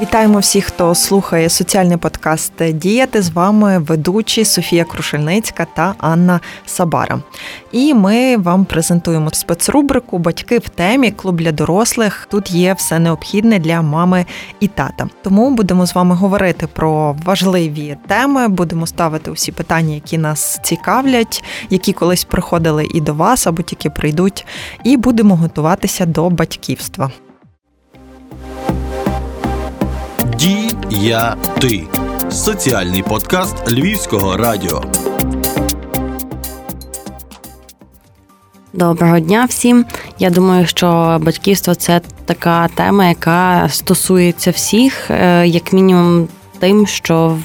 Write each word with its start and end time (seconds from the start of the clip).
Вітаємо 0.00 0.38
всіх, 0.38 0.64
хто 0.64 0.94
слухає 0.94 1.48
соціальний 1.48 1.96
подкаст 1.96 2.52
Діяти. 2.72 3.22
З 3.22 3.30
вами 3.30 3.78
ведучі 3.78 4.44
Софія 4.44 4.84
Крушельницька 4.84 5.66
та 5.76 5.94
Анна 5.98 6.40
Сабара. 6.66 7.20
І 7.72 7.94
ми 7.94 8.36
вам 8.36 8.64
презентуємо 8.64 9.30
спецрубрику 9.32 10.18
Батьки 10.18 10.58
в 10.58 10.68
темі 10.68 11.10
клуб 11.10 11.36
для 11.36 11.52
дорослих. 11.52 12.28
Тут 12.30 12.50
є 12.50 12.72
все 12.74 12.98
необхідне 12.98 13.58
для 13.58 13.82
мами 13.82 14.26
і 14.60 14.68
тата. 14.68 15.08
Тому 15.22 15.50
будемо 15.50 15.86
з 15.86 15.94
вами 15.94 16.14
говорити 16.14 16.66
про 16.66 17.16
важливі 17.24 17.96
теми. 18.06 18.48
Будемо 18.48 18.86
ставити 18.86 19.30
усі 19.30 19.52
питання, 19.52 19.94
які 19.94 20.18
нас 20.18 20.60
цікавлять, 20.62 21.44
які 21.70 21.92
колись 21.92 22.24
приходили 22.24 22.86
і 22.94 23.00
до 23.00 23.14
вас 23.14 23.46
або 23.46 23.62
тільки 23.62 23.90
прийдуть. 23.90 24.46
І 24.84 24.96
будемо 24.96 25.36
готуватися 25.36 26.06
до 26.06 26.30
батьківства. 26.30 27.10
Я 31.02 31.36
ти 31.60 31.82
соціальний 32.30 33.02
подкаст 33.02 33.72
Львівського 33.72 34.36
радіо. 34.36 34.84
Доброго 38.72 39.20
дня 39.20 39.44
всім. 39.48 39.84
Я 40.18 40.30
думаю, 40.30 40.66
що 40.66 41.18
батьківство 41.22 41.74
це 41.74 42.00
така 42.24 42.68
тема, 42.68 43.08
яка 43.08 43.68
стосується 43.68 44.50
всіх, 44.50 45.10
е, 45.10 45.46
як 45.46 45.72
мінімум, 45.72 46.28
тим, 46.58 46.86
що 46.86 47.38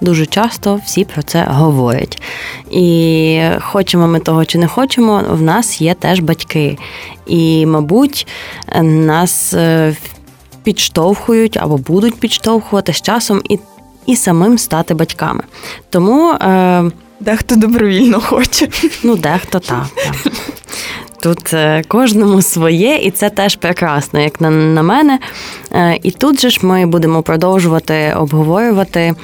дуже 0.00 0.26
часто 0.26 0.80
всі 0.86 1.04
про 1.04 1.22
це 1.22 1.46
говорять. 1.48 2.22
І 2.70 3.40
хочемо 3.60 4.06
ми 4.06 4.20
того 4.20 4.44
чи 4.44 4.58
не 4.58 4.66
хочемо, 4.66 5.24
в 5.30 5.42
нас 5.42 5.80
є 5.80 5.94
теж 5.94 6.20
батьки. 6.20 6.78
І, 7.26 7.66
мабуть, 7.66 8.26
нас 8.82 9.54
е, 9.54 9.96
підштовхують 10.68 11.56
або 11.56 11.76
будуть 11.76 12.20
підштовхувати 12.20 12.92
з 12.92 13.02
часом 13.02 13.42
і 13.48 13.58
і 14.06 14.16
самим 14.16 14.58
стати 14.58 14.94
батьками. 14.94 15.42
Тому 15.90 16.30
е, 16.30 16.90
дехто 17.20 17.56
добровільно 17.56 18.20
хоче. 18.20 18.68
Ну, 19.02 19.16
дехто 19.16 19.58
так. 19.58 19.86
так. 19.94 20.32
Тут 21.22 21.54
е, 21.54 21.82
кожному 21.88 22.42
своє, 22.42 22.96
і 22.96 23.10
це 23.10 23.30
теж 23.30 23.56
прекрасно, 23.56 24.20
як 24.20 24.40
на, 24.40 24.50
на 24.50 24.82
мене. 24.82 25.18
Е, 25.72 25.98
і 26.02 26.10
тут 26.10 26.40
же 26.40 26.50
ж 26.50 26.60
ми 26.62 26.86
будемо 26.86 27.22
продовжувати 27.22 28.14
обговорювати 28.16 29.14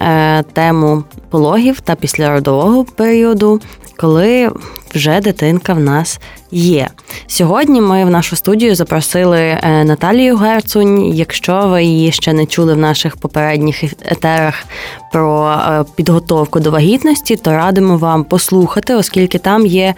е, 0.00 0.42
тему 0.42 1.04
пологів 1.30 1.80
та 1.80 1.94
післяродового 1.94 2.84
періоду, 2.84 3.60
коли 3.96 4.50
вже 4.94 5.20
дитинка 5.20 5.74
в 5.74 5.80
нас 5.80 6.20
є. 6.50 6.88
Сьогодні 7.26 7.80
ми 7.80 8.04
в 8.04 8.10
нашу 8.10 8.36
студію 8.36 8.74
запросили 8.74 9.38
е, 9.38 9.84
Наталію 9.84 10.36
Герцунь. 10.36 11.14
Якщо 11.14 11.66
ви 11.66 11.84
її 11.84 12.12
ще 12.12 12.32
не 12.32 12.46
чули 12.46 12.74
в 12.74 12.78
наших 12.78 13.16
попередніх 13.16 13.84
етерах 13.84 14.64
про 15.12 15.52
е, 15.52 15.84
підготовку 15.96 16.60
до 16.60 16.70
вагітності, 16.70 17.36
то 17.36 17.50
радимо 17.50 17.96
вам 17.96 18.24
послухати, 18.24 18.94
оскільки 18.94 19.38
там 19.38 19.66
є 19.66 19.94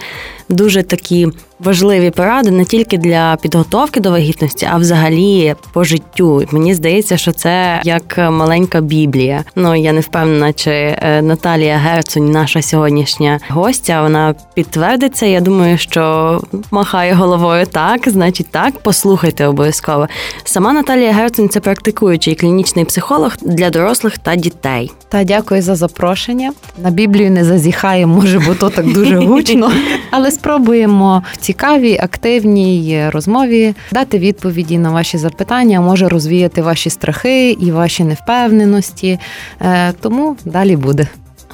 дуже 0.49 0.83
такі 0.83 1.29
важливі 1.59 2.11
поради 2.11 2.51
не 2.51 2.65
тільки 2.65 2.99
для 2.99 3.37
підготовки 3.43 4.01
до 4.01 4.11
вагітності, 4.11 4.69
а 4.73 4.77
взагалі 4.77 5.55
по 5.73 5.85
життю. 5.85 6.45
Мені 6.51 6.75
здається, 6.75 7.17
що 7.17 7.33
це 7.33 7.81
як 7.85 8.19
маленька 8.19 8.81
біблія. 8.81 9.45
Ну 9.57 9.75
я 9.75 9.93
не 9.93 10.01
впевнена, 10.01 10.53
чи 10.53 10.71
е, 10.71 11.23
Наталія 11.23 11.77
Герцунь, 11.77 12.31
наша 12.31 12.63
сьогоднішня 12.63 13.41
гостя, 13.49 14.03
вона 14.03 14.35
підтвердиться. 14.55 15.27
Я 15.27 15.41
думаю, 15.41 15.79
що 15.79 16.41
махає 16.71 17.15
головою 17.15 17.67
так, 17.67 18.09
значить 18.09 18.51
так. 18.51 18.75
Послухайте 18.83 19.47
обов'язково. 19.47 20.09
Сама 20.45 20.73
Наталія 20.73 21.13
Герцунь 21.13 21.49
це 21.49 21.61
практикуючий 21.61 22.35
клінічний 22.35 22.85
психолог 22.85 23.33
для 23.43 23.71
дорослих 23.71 24.19
та 24.19 24.37
дітей. 24.37 24.93
Та 25.09 25.25
дякую 25.25 25.63
за 25.63 25.75
запрошення. 25.75 26.53
На 26.83 26.91
Біблію 26.91 27.31
не 27.31 27.45
зазіхаємо, 27.45 28.15
може, 28.15 28.39
бо 28.39 28.55
то 28.55 28.71
так 28.71 28.93
дуже 28.93 29.17
гучно, 29.17 29.73
але 30.11 30.31
спробуємо 30.31 31.23
цікавій, 31.45 31.99
активній 32.03 33.11
розмові 33.11 33.75
дати 33.93 34.19
відповіді 34.19 34.79
на 34.79 34.91
ваші 34.91 35.19
запитання, 35.19 35.81
може 35.81 36.09
розвіяти 36.09 36.63
ваші 36.63 36.91
страхи 36.91 37.51
і 37.51 37.73
ваші 37.73 38.05
невпевненості. 38.05 39.19
Е, 39.61 39.93
тому 39.93 40.37
далі 40.45 40.77
буде. 40.77 41.07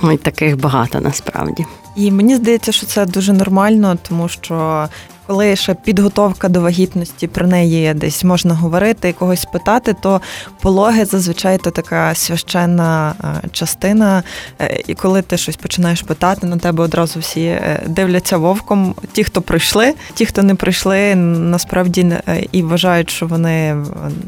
Ой, 0.02 0.16
таких 0.16 0.60
багато 0.60 1.00
насправді. 1.00 1.64
І 2.00 2.10
мені 2.10 2.36
здається, 2.36 2.72
що 2.72 2.86
це 2.86 3.06
дуже 3.06 3.32
нормально, 3.32 3.98
тому 4.08 4.28
що 4.28 4.88
коли 5.30 5.56
ще 5.56 5.74
підготовка 5.74 6.48
до 6.48 6.60
вагітності 6.60 7.26
про 7.26 7.46
неї 7.46 7.94
десь 7.94 8.24
можна 8.24 8.54
говорити 8.54 9.08
і 9.08 9.12
когось 9.12 9.44
питати, 9.44 9.94
то 10.02 10.20
пологи 10.60 11.04
зазвичай 11.04 11.58
то 11.58 11.70
така 11.70 12.14
священна 12.14 13.14
е, 13.24 13.48
частина. 13.52 14.22
Е, 14.60 14.82
і 14.86 14.94
коли 14.94 15.22
ти 15.22 15.36
щось 15.36 15.56
починаєш 15.56 16.02
питати, 16.02 16.46
на 16.46 16.56
тебе 16.56 16.84
одразу 16.84 17.20
всі 17.20 17.44
е, 17.44 17.82
дивляться 17.86 18.36
вовком. 18.36 18.94
Ті, 19.12 19.24
хто 19.24 19.42
прийшли, 19.42 19.94
ті, 20.14 20.26
хто 20.26 20.42
не 20.42 20.54
прийшли, 20.54 21.14
насправді 21.14 22.06
і 22.52 22.62
вважають, 22.62 23.10
що 23.10 23.26
вони 23.26 23.76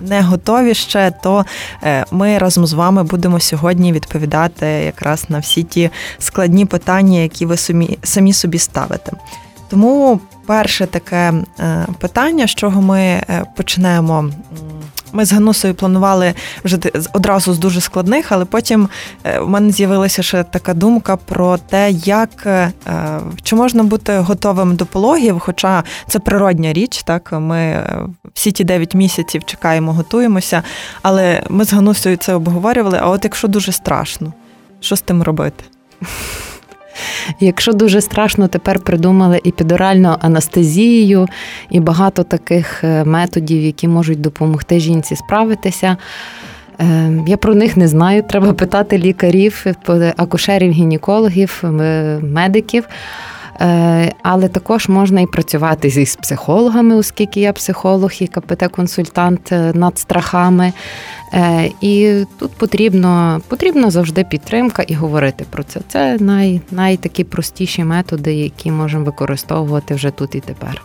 не 0.09 0.22
готові 0.22 0.75
ще, 0.75 1.12
то 1.22 1.44
ми 2.11 2.38
разом 2.38 2.66
з 2.66 2.72
вами 2.72 3.03
будемо 3.03 3.41
сьогодні 3.41 3.93
відповідати 3.93 4.66
якраз 4.66 5.25
на 5.28 5.38
всі 5.38 5.62
ті 5.62 5.91
складні 6.19 6.66
питання, 6.66 7.19
які 7.19 7.47
ви 7.47 7.56
самі, 7.62 7.99
самі 8.03 8.33
собі 8.33 8.59
ставите. 8.59 9.12
Тому 9.73 10.21
перше 10.47 10.87
таке 10.87 11.33
е, 11.61 11.87
питання, 11.99 12.47
з 12.47 12.50
чого 12.50 12.83
ми 12.83 13.00
е, 13.00 13.45
почнемо. 13.56 14.31
Ми 15.12 15.25
з 15.25 15.33
Ганусою 15.33 15.75
планували 15.75 16.34
вже 16.65 16.78
одразу 17.12 17.55
з 17.55 17.59
дуже 17.59 17.81
складних, 17.81 18.33
але 18.33 18.45
потім 18.45 18.89
е, 19.25 19.39
в 19.39 19.49
мене 19.49 19.73
з'явилася 19.73 20.23
ще 20.23 20.45
така 20.45 20.75
думка 20.75 21.17
про 21.17 21.59
те, 21.59 21.91
як 21.91 22.47
чи 23.43 23.56
можна 23.56 23.83
бути 23.83 24.19
готовим 24.19 24.77
до 24.77 24.87
пологів, 24.87 25.39
хоча 25.39 25.84
це 26.09 26.19
природня 26.19 26.73
річ, 26.73 27.03
так 27.03 27.33
ми 27.33 27.87
всі 28.34 28.53
ті 28.53 28.65
9 28.65 28.94
місяців 28.94 29.44
чекаємо, 29.44 29.93
готуємося. 29.93 30.62
Але 31.03 31.43
ми 31.49 31.65
з 31.65 31.73
Ганусою 31.73 32.17
це 32.17 32.34
обговорювали. 32.34 32.99
А 33.03 33.09
от 33.09 33.25
якщо 33.25 33.49
дуже 33.49 33.73
страшно, 33.73 34.33
що 34.81 34.97
з 34.97 35.00
тим 35.00 35.23
робити? 35.23 35.65
Якщо 37.41 37.73
дуже 37.73 38.01
страшно, 38.01 38.49
тепер 38.49 38.79
придумали 38.79 39.41
і 39.45 39.51
підоральну 39.51 40.17
анестезію 40.21 41.29
і 41.71 41.81
багато 41.81 42.23
таких 42.23 42.85
е, 42.85 43.05
методів, 43.05 43.63
які 43.63 43.89
можуть 43.89 44.21
допомогти 44.21 44.81
жінці 44.81 45.17
справитися. 45.17 45.97
Е, 46.81 47.12
я 47.27 47.37
про 47.37 47.55
них 47.55 47.77
не 47.77 47.89
знаю. 47.89 48.23
Треба 48.23 48.53
питати 48.53 48.99
лікарів, 48.99 49.67
акушерів, 50.17 50.73
гінекологів, 50.73 51.62
медиків. 52.23 52.85
Е, 53.62 54.12
але 54.23 54.49
також 54.49 54.89
можна 54.89 55.21
і 55.21 55.27
працювати 55.27 55.91
зі 55.91 56.17
психологами, 56.23 56.97
оскільки 56.97 57.41
я 57.41 57.53
психолог 57.53 58.11
і 58.21 58.27
КПТ-консультант 58.27 59.75
над 59.75 59.99
страхами. 59.99 60.73
Е, 61.34 61.71
і 61.81 62.25
тут 62.39 62.50
потрібно 62.50 63.41
потрібно 63.49 63.91
завжди 63.91 64.25
підтримка 64.25 64.83
і 64.83 64.95
говорити 64.95 65.45
про 65.50 65.62
це. 65.62 65.81
Це 65.89 66.17
най, 66.21 66.61
най 66.71 66.97
такі 66.97 67.25
простіші 67.25 67.84
методи, 67.84 68.34
які 68.34 68.71
можемо 68.71 69.05
використовувати 69.05 69.94
вже 69.94 70.11
тут 70.11 70.34
і 70.34 70.41
тепер. 70.41 70.83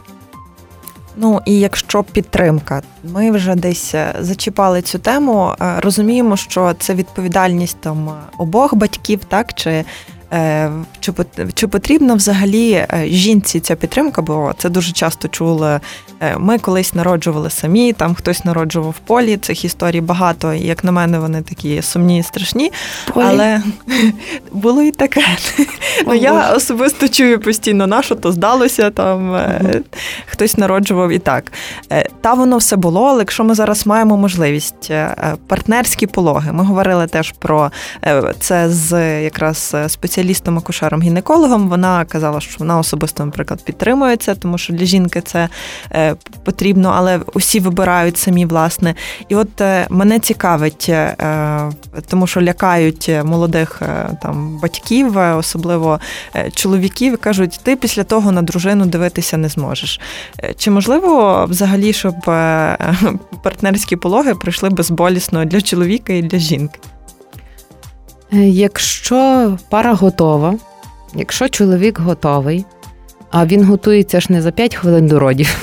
Ну 1.19 1.41
і 1.45 1.59
якщо 1.59 2.03
підтримка, 2.03 2.81
ми 3.03 3.31
вже 3.31 3.55
десь 3.55 3.95
е, 3.95 4.15
зачіпали 4.19 4.81
цю 4.81 4.99
тему, 4.99 5.53
е, 5.61 5.79
розуміємо, 5.79 6.37
що 6.37 6.73
це 6.79 6.93
відповідальність 6.93 7.77
там 7.79 8.11
обох 8.37 8.73
батьків, 8.73 9.19
так 9.27 9.53
чи 9.53 9.69
Е, 9.69 10.16
чи 10.99 11.13
чи 11.53 11.67
потрібна 11.67 12.13
взагалі 12.13 12.71
е, 12.71 13.05
жінці 13.07 13.59
ця 13.59 13.75
підтримка? 13.75 14.21
Бо 14.21 14.53
це 14.57 14.69
дуже 14.69 14.91
часто 14.91 15.27
чули. 15.27 15.79
Е, 16.19 16.37
ми 16.37 16.59
колись 16.59 16.93
народжували 16.93 17.49
самі, 17.49 17.93
там 17.93 18.15
хтось 18.15 18.45
народжував 18.45 18.89
в 18.89 18.99
полі. 18.99 19.37
Цих 19.37 19.65
історій 19.65 20.01
багато. 20.01 20.53
І 20.53 20.67
як 20.67 20.83
на 20.83 20.91
мене, 20.91 21.19
вони 21.19 21.41
такі 21.41 21.81
сумні 21.81 22.19
і 22.19 22.23
страшні. 22.23 22.71
Полі. 23.13 23.25
Але 23.27 23.61
було 24.51 24.81
і 24.81 24.91
таке. 24.91 25.21
ну 26.07 26.13
я 26.13 26.53
особисто 26.53 27.07
чую 27.07 27.39
постійно, 27.39 27.87
на 27.87 28.01
що 28.01 28.15
то 28.15 28.31
здалося, 28.31 28.89
там 28.89 29.29
угу. 29.29 29.83
хтось 30.25 30.57
народжував 30.57 31.09
і 31.11 31.19
так. 31.19 31.51
Та 32.21 32.33
воно 32.33 32.57
все 32.57 32.75
було, 32.75 33.05
але 33.05 33.19
якщо 33.19 33.43
ми 33.43 33.55
зараз 33.55 33.87
маємо 33.87 34.17
можливість 34.17 34.91
партнерські 35.47 36.07
пологи, 36.07 36.51
ми 36.51 36.63
говорили 36.63 37.07
теж 37.07 37.33
про 37.39 37.71
це 38.39 38.69
з 38.69 39.21
якраз 39.21 39.75
спеціалістами 40.17 40.61
спеціалістом-акушером-гінекологом. 40.61 41.67
Вона 41.67 42.05
казала, 42.05 42.39
що 42.39 42.55
вона 42.59 42.79
особисто, 42.79 43.25
наприклад, 43.25 43.63
підтримує 43.65 44.17
це, 44.17 44.35
тому 44.35 44.57
що 44.57 44.73
для 44.73 44.85
жінки 44.85 45.21
це 45.21 45.49
е, 45.91 46.15
потрібно, 46.43 46.93
але 46.95 47.19
усі 47.33 47.59
вибирають 47.59 48.17
самі 48.17 48.45
власне. 48.45 48.95
І 49.29 49.35
от 49.35 49.61
е, 49.61 49.87
мене 49.89 50.19
цікавить, 50.19 50.85
е, 50.89 51.15
тому 52.07 52.27
що 52.27 52.41
лякають 52.41 53.11
молодих 53.23 53.81
там 54.21 54.59
батьків, 54.61 55.17
особливо 55.17 55.99
чоловіків, 56.53 57.13
і 57.13 57.17
кажуть, 57.17 57.59
ти 57.63 57.75
після 57.75 58.03
того 58.03 58.31
на 58.31 58.41
дружину 58.41 58.85
дивитися 58.85 59.37
не 59.37 59.49
зможеш. 59.49 59.99
Чи 60.57 60.71
можливо 60.71 61.45
взагалі, 61.49 61.93
щоб 61.93 62.15
партнерські 63.43 63.95
пологи 63.95 64.35
пройшли 64.35 64.69
безболісно 64.69 65.45
для 65.45 65.61
чоловіка 65.61 66.13
і 66.13 66.21
для 66.21 66.37
жінки? 66.37 66.79
Якщо 68.31 69.57
пара 69.69 69.93
готова, 69.93 70.55
якщо 71.15 71.49
чоловік 71.49 71.99
готовий, 71.99 72.65
а 73.31 73.45
він 73.45 73.63
готується 73.63 74.19
ж 74.19 74.27
не 74.29 74.41
за 74.41 74.51
5 74.51 74.75
хвилин 74.75 75.07
до 75.07 75.19
родів. 75.19 75.57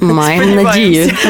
Маємо 0.00 0.62
надію. 0.62 1.10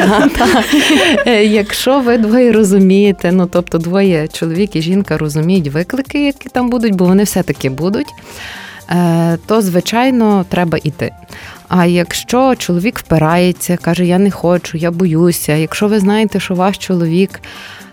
Е, 1.27 1.45
якщо 1.45 1.99
ви 1.99 2.17
двоє 2.17 2.51
розумієте, 2.51 3.31
ну 3.31 3.49
тобто 3.51 3.77
двоє 3.77 4.27
чоловік 4.27 4.75
і 4.75 4.81
жінка 4.81 5.17
розуміють 5.17 5.67
виклики, 5.67 6.25
які 6.25 6.49
там 6.49 6.69
будуть, 6.69 6.95
бо 6.95 7.05
вони 7.05 7.23
все-таки 7.23 7.69
будуть, 7.69 8.07
е, 8.89 9.37
то 9.45 9.61
звичайно 9.61 10.45
треба 10.49 10.77
йти. 10.83 11.11
А 11.67 11.85
якщо 11.85 12.55
чоловік 12.55 12.99
впирається, 12.99 13.77
каже, 13.77 14.05
я 14.05 14.17
не 14.17 14.31
хочу, 14.31 14.77
я 14.77 14.91
боюся. 14.91 15.53
Якщо 15.53 15.87
ви 15.87 15.99
знаєте, 15.99 16.39
що 16.39 16.55
ваш 16.55 16.77
чоловік 16.77 17.39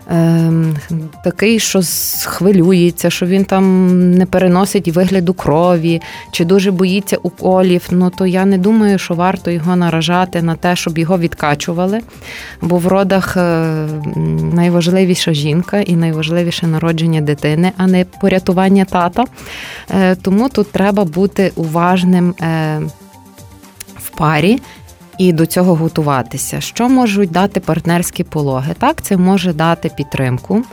Ем, 0.09 0.75
такий, 1.23 1.59
що 1.59 1.81
хвилюється, 2.25 3.09
що 3.09 3.25
він 3.25 3.45
там 3.45 4.11
не 4.11 4.25
переносить 4.25 4.87
вигляду 4.87 5.33
крові, 5.33 6.01
чи 6.31 6.45
дуже 6.45 6.71
боїться 6.71 7.17
уколів, 7.23 7.87
ну 7.91 8.09
то 8.09 8.25
я 8.25 8.45
не 8.45 8.57
думаю, 8.57 8.99
що 8.99 9.13
варто 9.13 9.51
його 9.51 9.75
наражати 9.75 10.41
на 10.41 10.55
те, 10.55 10.75
щоб 10.75 10.97
його 10.97 11.17
відкачували. 11.17 12.01
Бо 12.61 12.77
в 12.77 12.87
родах 12.87 13.37
е, 13.37 13.65
найважливіша 14.53 15.33
жінка 15.33 15.79
і 15.79 15.95
найважливіше 15.95 16.67
народження 16.67 17.21
дитини, 17.21 17.71
а 17.77 17.87
не 17.87 18.05
порятування 18.21 18.85
тата. 18.85 19.25
Е, 19.89 20.15
тому 20.15 20.49
тут 20.49 20.71
треба 20.71 21.05
бути 21.05 21.51
уважним 21.55 22.35
е, 22.41 22.79
в 23.99 24.09
парі 24.17 24.59
і 25.17 25.33
до 25.33 25.45
цього 25.45 25.75
готуватися. 25.75 26.61
Що 26.61 26.89
можуть 26.89 27.31
дати 27.31 27.59
партнерські 27.59 28.23
пологи? 28.23 28.75
Так, 28.79 29.01
це 29.01 29.17
може 29.17 29.53
дати 29.53 29.89
підтримку. 29.97 30.63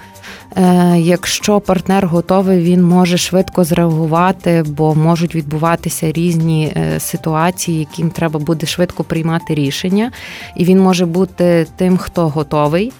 Е, 0.56 0.96
якщо 0.98 1.60
партнер 1.60 2.06
готовий, 2.06 2.62
він 2.62 2.82
може 2.82 3.18
швидко 3.18 3.64
зреагувати, 3.64 4.64
бо 4.66 4.94
можуть 4.94 5.34
відбуватися 5.34 6.12
різні 6.12 6.72
е, 6.76 7.00
ситуації, 7.00 7.78
яким 7.78 8.10
треба 8.10 8.40
буде 8.40 8.66
швидко 8.66 9.04
приймати 9.04 9.54
рішення, 9.54 10.12
і 10.56 10.64
він 10.64 10.80
може 10.80 11.06
бути 11.06 11.66
тим, 11.76 11.96
хто 11.96 12.28
готовий. 12.28 12.92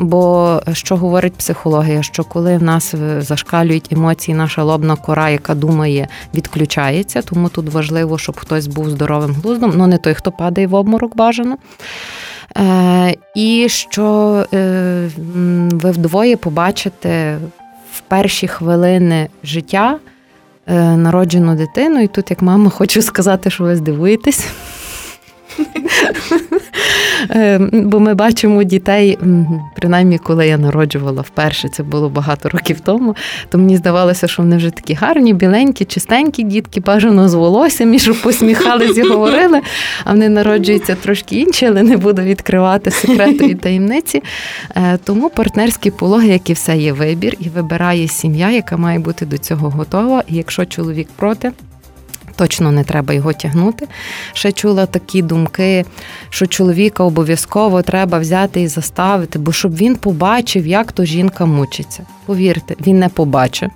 Бо 0.00 0.60
що 0.72 0.96
говорить 0.96 1.34
психологія? 1.34 2.02
Що 2.02 2.24
коли 2.24 2.56
в 2.56 2.62
нас 2.62 2.94
е, 2.94 3.20
зашкалюють 3.20 3.92
емоції, 3.92 4.36
наша 4.36 4.62
лобна 4.62 4.96
кора, 4.96 5.30
яка 5.30 5.54
думає, 5.54 6.08
відключається, 6.34 7.22
тому 7.22 7.48
тут 7.48 7.68
важливо, 7.68 8.18
щоб 8.18 8.40
хтось 8.40 8.66
був 8.66 8.90
здоровим 8.90 9.34
глуздом, 9.34 9.72
ну 9.76 9.86
не 9.86 9.98
той, 9.98 10.14
хто 10.14 10.32
падає 10.32 10.66
в 10.66 10.74
обморок 10.74 11.16
бажано. 11.16 11.56
Е, 12.56 13.14
І 13.34 13.66
що 13.68 14.06
е, 14.54 15.10
ви 15.72 15.90
вдвоє 15.90 16.36
побачите 16.36 17.38
в 17.92 18.00
перші 18.00 18.48
хвилини 18.48 19.28
життя 19.44 19.98
е, 20.66 20.96
народжену 20.96 21.54
дитину, 21.54 22.02
і 22.02 22.06
тут, 22.06 22.30
як 22.30 22.42
мама, 22.42 22.70
хочу 22.70 23.02
сказати, 23.02 23.50
що 23.50 23.64
ви 23.64 23.76
здивуєтесь. 23.76 24.46
Ем, 27.28 27.70
бо 27.72 28.00
ми 28.00 28.14
бачимо 28.14 28.62
дітей, 28.62 29.18
принаймні, 29.76 30.18
коли 30.18 30.46
я 30.46 30.58
народжувала 30.58 31.22
вперше, 31.22 31.68
це 31.68 31.82
було 31.82 32.08
багато 32.08 32.48
років 32.48 32.80
тому, 32.80 33.16
то 33.48 33.58
мені 33.58 33.76
здавалося, 33.76 34.28
що 34.28 34.42
вони 34.42 34.56
вже 34.56 34.70
такі 34.70 34.94
гарні, 34.94 35.34
біленькі, 35.34 35.84
чистенькі 35.84 36.42
дітки, 36.42 36.80
бажано 36.80 37.28
з 37.28 37.34
волоссям, 37.34 37.94
і 37.94 37.98
щоб 37.98 38.22
посміхались 38.22 38.98
і 38.98 39.02
говорили, 39.02 39.60
а 40.04 40.10
вони 40.10 40.28
народжуються 40.28 40.94
трошки 40.94 41.36
інші, 41.36 41.66
але 41.66 41.82
не 41.82 41.96
буду 41.96 42.22
відкривати 42.22 42.90
секрету 42.90 43.44
і 43.44 43.54
таємниці. 43.54 44.22
Е, 44.76 44.98
тому 45.04 45.30
партнерські 45.30 45.90
пологи, 45.90 46.28
як 46.28 46.50
і 46.50 46.52
все, 46.52 46.76
є 46.76 46.92
вибір, 46.92 47.36
і 47.40 47.48
вибирає 47.48 48.08
сім'я, 48.08 48.50
яка 48.50 48.76
має 48.76 48.98
бути 48.98 49.26
до 49.26 49.38
цього 49.38 49.70
готова. 49.70 50.22
І 50.28 50.36
якщо 50.36 50.64
чоловік 50.64 51.08
проти, 51.16 51.52
точно 52.40 52.72
не 52.72 52.84
треба 52.84 53.14
його 53.14 53.32
тягнути. 53.32 53.86
Ще 54.32 54.52
чула 54.52 54.86
такі 54.86 55.22
думки, 55.22 55.84
що 56.30 56.46
чоловіка 56.46 57.04
обов'язково 57.04 57.82
треба 57.82 58.18
взяти 58.18 58.60
і 58.60 58.68
заставити, 58.68 59.38
бо 59.38 59.52
щоб 59.52 59.76
він 59.76 59.96
побачив, 59.96 60.66
як 60.66 60.92
то 60.92 61.04
жінка 61.04 61.46
мучиться. 61.46 62.02
Повірте, 62.26 62.74
він 62.86 62.98
не 62.98 63.08
побачить. 63.08 63.70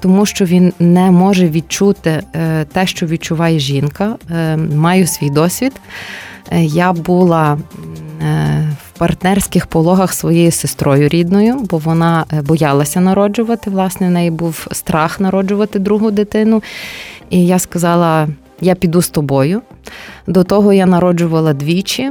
Тому 0.00 0.26
що 0.26 0.44
він 0.44 0.72
не 0.78 1.10
може 1.10 1.48
відчути 1.48 2.22
е, 2.34 2.64
те, 2.64 2.86
що 2.86 3.06
відчуває 3.06 3.58
жінка. 3.58 4.16
Е, 4.30 4.56
маю 4.56 5.06
свій 5.06 5.30
досвід. 5.30 5.72
Е, 6.50 6.64
я 6.64 6.92
була 6.92 7.58
в 8.84 8.98
партнерських 8.98 9.66
пологах 9.66 10.12
своєю 10.12 10.50
сестрою 10.50 11.08
рідною, 11.08 11.56
бо 11.70 11.78
вона 11.78 12.24
боялася 12.42 13.00
народжувати. 13.00 13.70
Власне, 13.70 14.06
в 14.06 14.10
неї 14.10 14.30
був 14.30 14.66
страх 14.72 15.20
народжувати 15.20 15.78
другу 15.78 16.10
дитину. 16.10 16.62
І 17.32 17.46
я 17.46 17.58
сказала: 17.58 18.28
я 18.60 18.74
піду 18.74 19.02
з 19.02 19.08
тобою. 19.08 19.62
До 20.26 20.44
того 20.44 20.72
я 20.72 20.86
народжувала 20.86 21.52
двічі, 21.52 22.10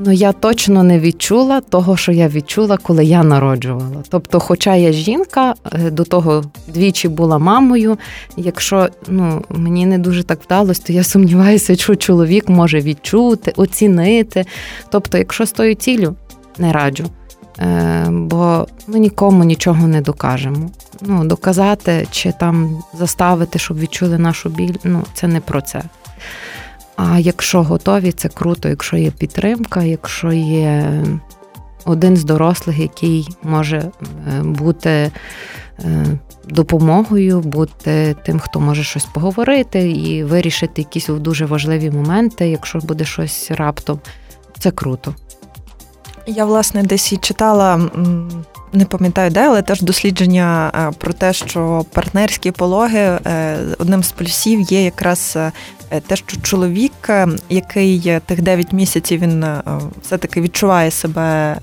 але 0.00 0.14
я 0.14 0.32
точно 0.32 0.82
не 0.82 1.00
відчула 1.00 1.60
того, 1.60 1.96
що 1.96 2.12
я 2.12 2.28
відчула, 2.28 2.76
коли 2.76 3.04
я 3.04 3.22
народжувала. 3.22 4.02
Тобто, 4.08 4.40
хоча 4.40 4.74
я 4.74 4.92
жінка, 4.92 5.54
е, 5.72 5.90
до 5.90 6.04
того 6.04 6.44
двічі 6.68 7.08
була 7.08 7.38
мамою. 7.38 7.98
Якщо 8.36 8.88
ну, 9.08 9.42
мені 9.48 9.86
не 9.86 9.98
дуже 9.98 10.22
так 10.22 10.38
вдалося, 10.44 10.82
то 10.86 10.92
я 10.92 11.04
сумніваюся, 11.04 11.76
що 11.76 11.96
чоловік 11.96 12.48
може 12.48 12.80
відчути, 12.80 13.52
оцінити. 13.56 14.44
Тобто, 14.90 15.18
якщо 15.18 15.46
з 15.46 15.52
тою 15.52 15.74
цілю, 15.74 16.14
не 16.58 16.72
раджу. 16.72 17.04
Е, 17.60 18.06
бо 18.10 18.66
ми 18.86 18.98
нікому 18.98 19.44
нічого 19.44 19.86
не 19.86 20.00
докажемо. 20.00 20.70
Ну, 21.00 21.24
Доказати 21.24 22.06
чи 22.10 22.32
там 22.40 22.82
заставити, 22.98 23.58
щоб 23.58 23.78
відчули 23.78 24.18
нашу 24.18 24.48
біль, 24.48 24.74
ну 24.84 25.02
це 25.14 25.28
не 25.28 25.40
про 25.40 25.60
це. 25.60 25.82
А 26.96 27.18
якщо 27.18 27.62
готові, 27.62 28.12
це 28.12 28.28
круто, 28.28 28.68
якщо 28.68 28.96
є 28.96 29.10
підтримка, 29.10 29.82
якщо 29.82 30.32
є 30.32 31.02
один 31.84 32.16
з 32.16 32.24
дорослих, 32.24 32.78
який 32.78 33.28
може 33.42 33.76
е, 33.78 34.42
бути 34.42 34.90
е, 34.90 36.06
допомогою, 36.48 37.40
бути 37.40 38.16
тим, 38.24 38.38
хто 38.38 38.60
може 38.60 38.84
щось 38.84 39.04
поговорити 39.04 39.90
і 39.90 40.24
вирішити 40.24 40.80
якісь 40.80 41.06
дуже 41.06 41.46
важливі 41.46 41.90
моменти, 41.90 42.48
якщо 42.48 42.78
буде 42.78 43.04
щось 43.04 43.50
раптом, 43.50 44.00
це 44.58 44.70
круто. 44.70 45.14
Я 46.26 46.44
власне 46.44 46.82
десь 46.82 47.12
і 47.12 47.16
читала. 47.16 47.80
Не 48.72 48.84
пам'ятаю 48.84 49.30
де, 49.30 49.46
але 49.46 49.62
теж 49.62 49.80
дослідження 49.80 50.72
е, 50.74 50.90
про 50.98 51.12
те, 51.12 51.32
що 51.32 51.84
партнерські 51.92 52.50
пологи 52.50 52.98
е, 52.98 53.56
одним 53.78 54.02
з 54.02 54.12
плюсів 54.12 54.60
є 54.60 54.84
якраз 54.84 55.36
е, 55.36 55.52
те, 56.06 56.16
що 56.16 56.40
чоловік, 56.42 57.10
який 57.48 58.20
тих 58.26 58.42
9 58.42 58.72
місяців 58.72 59.20
він 59.20 59.44
все-таки 60.02 60.40
відчуває 60.40 60.90
себе 60.90 61.56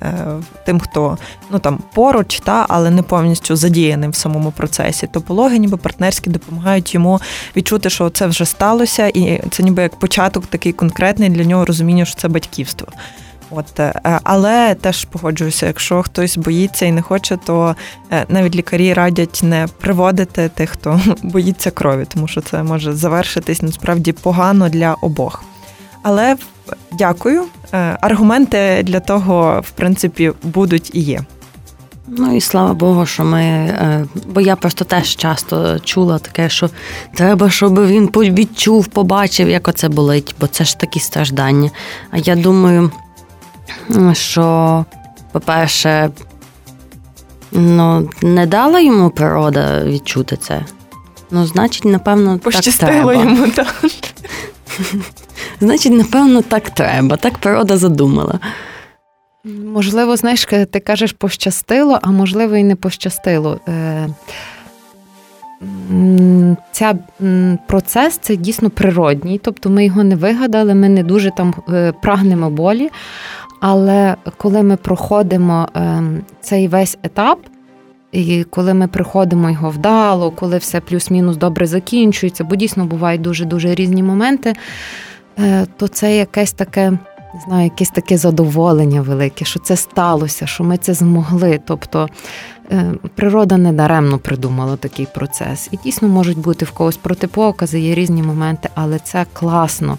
тим, 0.66 0.80
хто 0.80 1.18
ну 1.50 1.60
там 1.60 1.80
поруч, 1.94 2.40
та 2.40 2.66
але 2.70 2.90
не 2.90 3.02
повністю 3.02 3.56
задіяним 3.56 4.12
в 4.12 4.16
самому 4.16 4.52
процесі, 4.52 5.08
то 5.08 5.22
пологи, 5.22 5.58
ніби 5.58 5.78
партнерські 5.78 6.30
допомагають 6.30 6.94
йому 6.94 7.20
відчути, 7.56 7.90
що 7.90 8.10
це 8.10 8.28
вже 8.28 8.46
сталося, 8.46 9.08
і 9.08 9.42
це 9.52 9.64
ніби 9.64 9.82
як 9.82 9.96
початок 9.96 10.46
такий 10.46 10.74
конкретний 10.74 11.30
для 11.30 11.44
нього 11.44 11.66
розуміння, 11.66 12.06
що 12.06 12.22
це 12.22 12.28
батьківство. 12.28 12.88
От, 13.56 13.80
е, 13.80 14.20
Але 14.24 14.76
теж 14.76 15.06
погоджуюся, 15.06 15.68
якщо 15.68 16.04
хтось 16.04 16.38
боїться 16.38 16.86
і 16.86 16.92
не 16.92 17.02
хоче, 17.02 17.38
то 17.38 17.76
е, 18.12 18.26
навіть 18.30 18.56
лікарі 18.56 18.94
радять 18.94 19.40
не 19.44 19.68
приводити 19.78 20.50
тих, 20.50 20.70
хто 20.70 21.02
боїться 21.24 21.72
крові, 21.72 22.06
тому 22.14 22.28
що 22.28 22.42
це 22.42 22.64
може 22.64 22.94
завершитись 22.94 23.62
насправді 23.62 24.12
погано 24.12 24.70
для 24.70 24.96
обох. 25.02 25.44
Але 26.04 26.36
дякую. 26.92 27.46
Е, 27.74 27.98
аргументи 28.02 28.84
для 28.84 29.00
того, 29.00 29.62
в 29.66 29.72
принципі, 29.72 30.32
будуть 30.44 30.96
і 30.96 31.00
є. 31.00 31.22
Ну 32.08 32.36
і 32.36 32.42
слава 32.42 32.74
Богу, 32.74 33.06
що 33.06 33.24
ми. 33.24 33.70
Бо 34.28 34.42
я 34.42 34.56
просто 34.56 34.86
теж 34.86 35.16
часто 35.16 35.80
чула 35.80 36.20
таке, 36.20 36.50
що 36.50 36.70
треба, 37.14 37.50
щоб 37.50 37.88
він 37.88 38.10
відчув, 38.16 38.88
побачив, 38.88 39.50
як 39.50 39.68
оце 39.68 39.90
болить, 39.90 40.36
бо 40.40 40.48
це 40.48 40.64
ж 40.64 40.80
такі 40.80 41.00
страждання. 41.00 41.72
А 42.12 42.18
я 42.18 42.36
думаю, 42.36 42.92
що, 44.14 44.86
по-перше, 45.32 46.10
ну, 47.52 48.10
не 48.22 48.46
дала 48.46 48.80
йому 48.80 49.10
природа 49.10 49.84
відчути 49.84 50.38
це. 50.38 50.62
Ну, 51.32 51.46
значить, 51.46 51.86
напевно, 51.86 52.40
Пощастило 52.40 52.92
так 52.92 53.02
треба. 53.02 53.14
йому, 53.14 53.48
так. 53.48 53.84
Значить, 55.60 55.94
напевно, 55.94 56.42
так 56.42 56.70
треба. 56.70 57.18
Так 57.18 57.38
природа 57.38 57.78
задумала. 57.78 58.40
Можливо, 59.74 60.16
знаєш, 60.16 60.46
ти 60.46 60.80
кажеш 60.80 61.12
пощастило, 61.12 62.00
а 62.02 62.12
можливо, 62.12 62.56
і 62.56 62.64
не 62.64 62.76
пощастило. 62.76 63.60
Е, 63.68 64.08
ця 66.72 66.96
процес 67.68 68.18
це 68.18 68.36
дійсно 68.36 68.70
природній, 68.70 69.40
тобто 69.44 69.70
ми 69.70 69.86
його 69.86 70.04
не 70.04 70.16
вигадали, 70.16 70.76
ми 70.76 70.90
не 70.90 71.04
дуже 71.04 71.32
там 71.32 71.54
е, 71.70 71.94
прагнемо 72.02 72.50
болі. 72.50 72.90
Але 73.66 74.16
коли 74.38 74.64
ми 74.64 74.78
проходимо 74.78 75.68
ем, 75.74 76.22
цей 76.42 76.68
весь 76.68 76.98
етап, 77.04 77.40
і 78.12 78.44
коли 78.44 78.74
ми 78.74 78.88
приходимо 78.88 79.50
його 79.50 79.70
вдало, 79.70 80.32
коли 80.32 80.58
все 80.58 80.80
плюс-мінус 80.80 81.38
добре 81.38 81.66
закінчується, 81.66 82.44
бо 82.44 82.56
дійсно 82.56 82.86
бувають 82.86 83.22
дуже-дуже 83.22 83.76
різні 83.76 84.04
моменти, 84.04 84.54
е, 85.40 85.66
то 85.78 85.88
це 85.88 86.18
якесь 86.18 86.54
таке, 86.54 86.92
не 87.34 87.42
знаю, 87.48 87.64
якесь 87.64 87.90
таке 87.90 88.18
задоволення 88.18 89.02
велике, 89.02 89.46
що 89.46 89.60
це 89.60 89.76
сталося, 89.76 90.48
що 90.48 90.64
ми 90.64 90.78
це 90.78 90.94
змогли. 90.94 91.60
Тобто 91.66 92.10
природа 93.16 93.58
не 93.58 93.74
даремно 93.74 94.20
придумала 94.20 94.78
такий 94.78 95.08
процес. 95.16 95.70
І 95.72 95.78
дійсно 95.84 96.08
можуть 96.08 96.38
бути 96.38 96.66
в 96.66 96.72
когось 96.72 96.98
протипокази, 96.98 97.80
є 97.80 97.96
різні 97.96 98.24
моменти, 98.24 98.70
але 98.76 99.00
це 99.00 99.26
класно. 99.34 99.98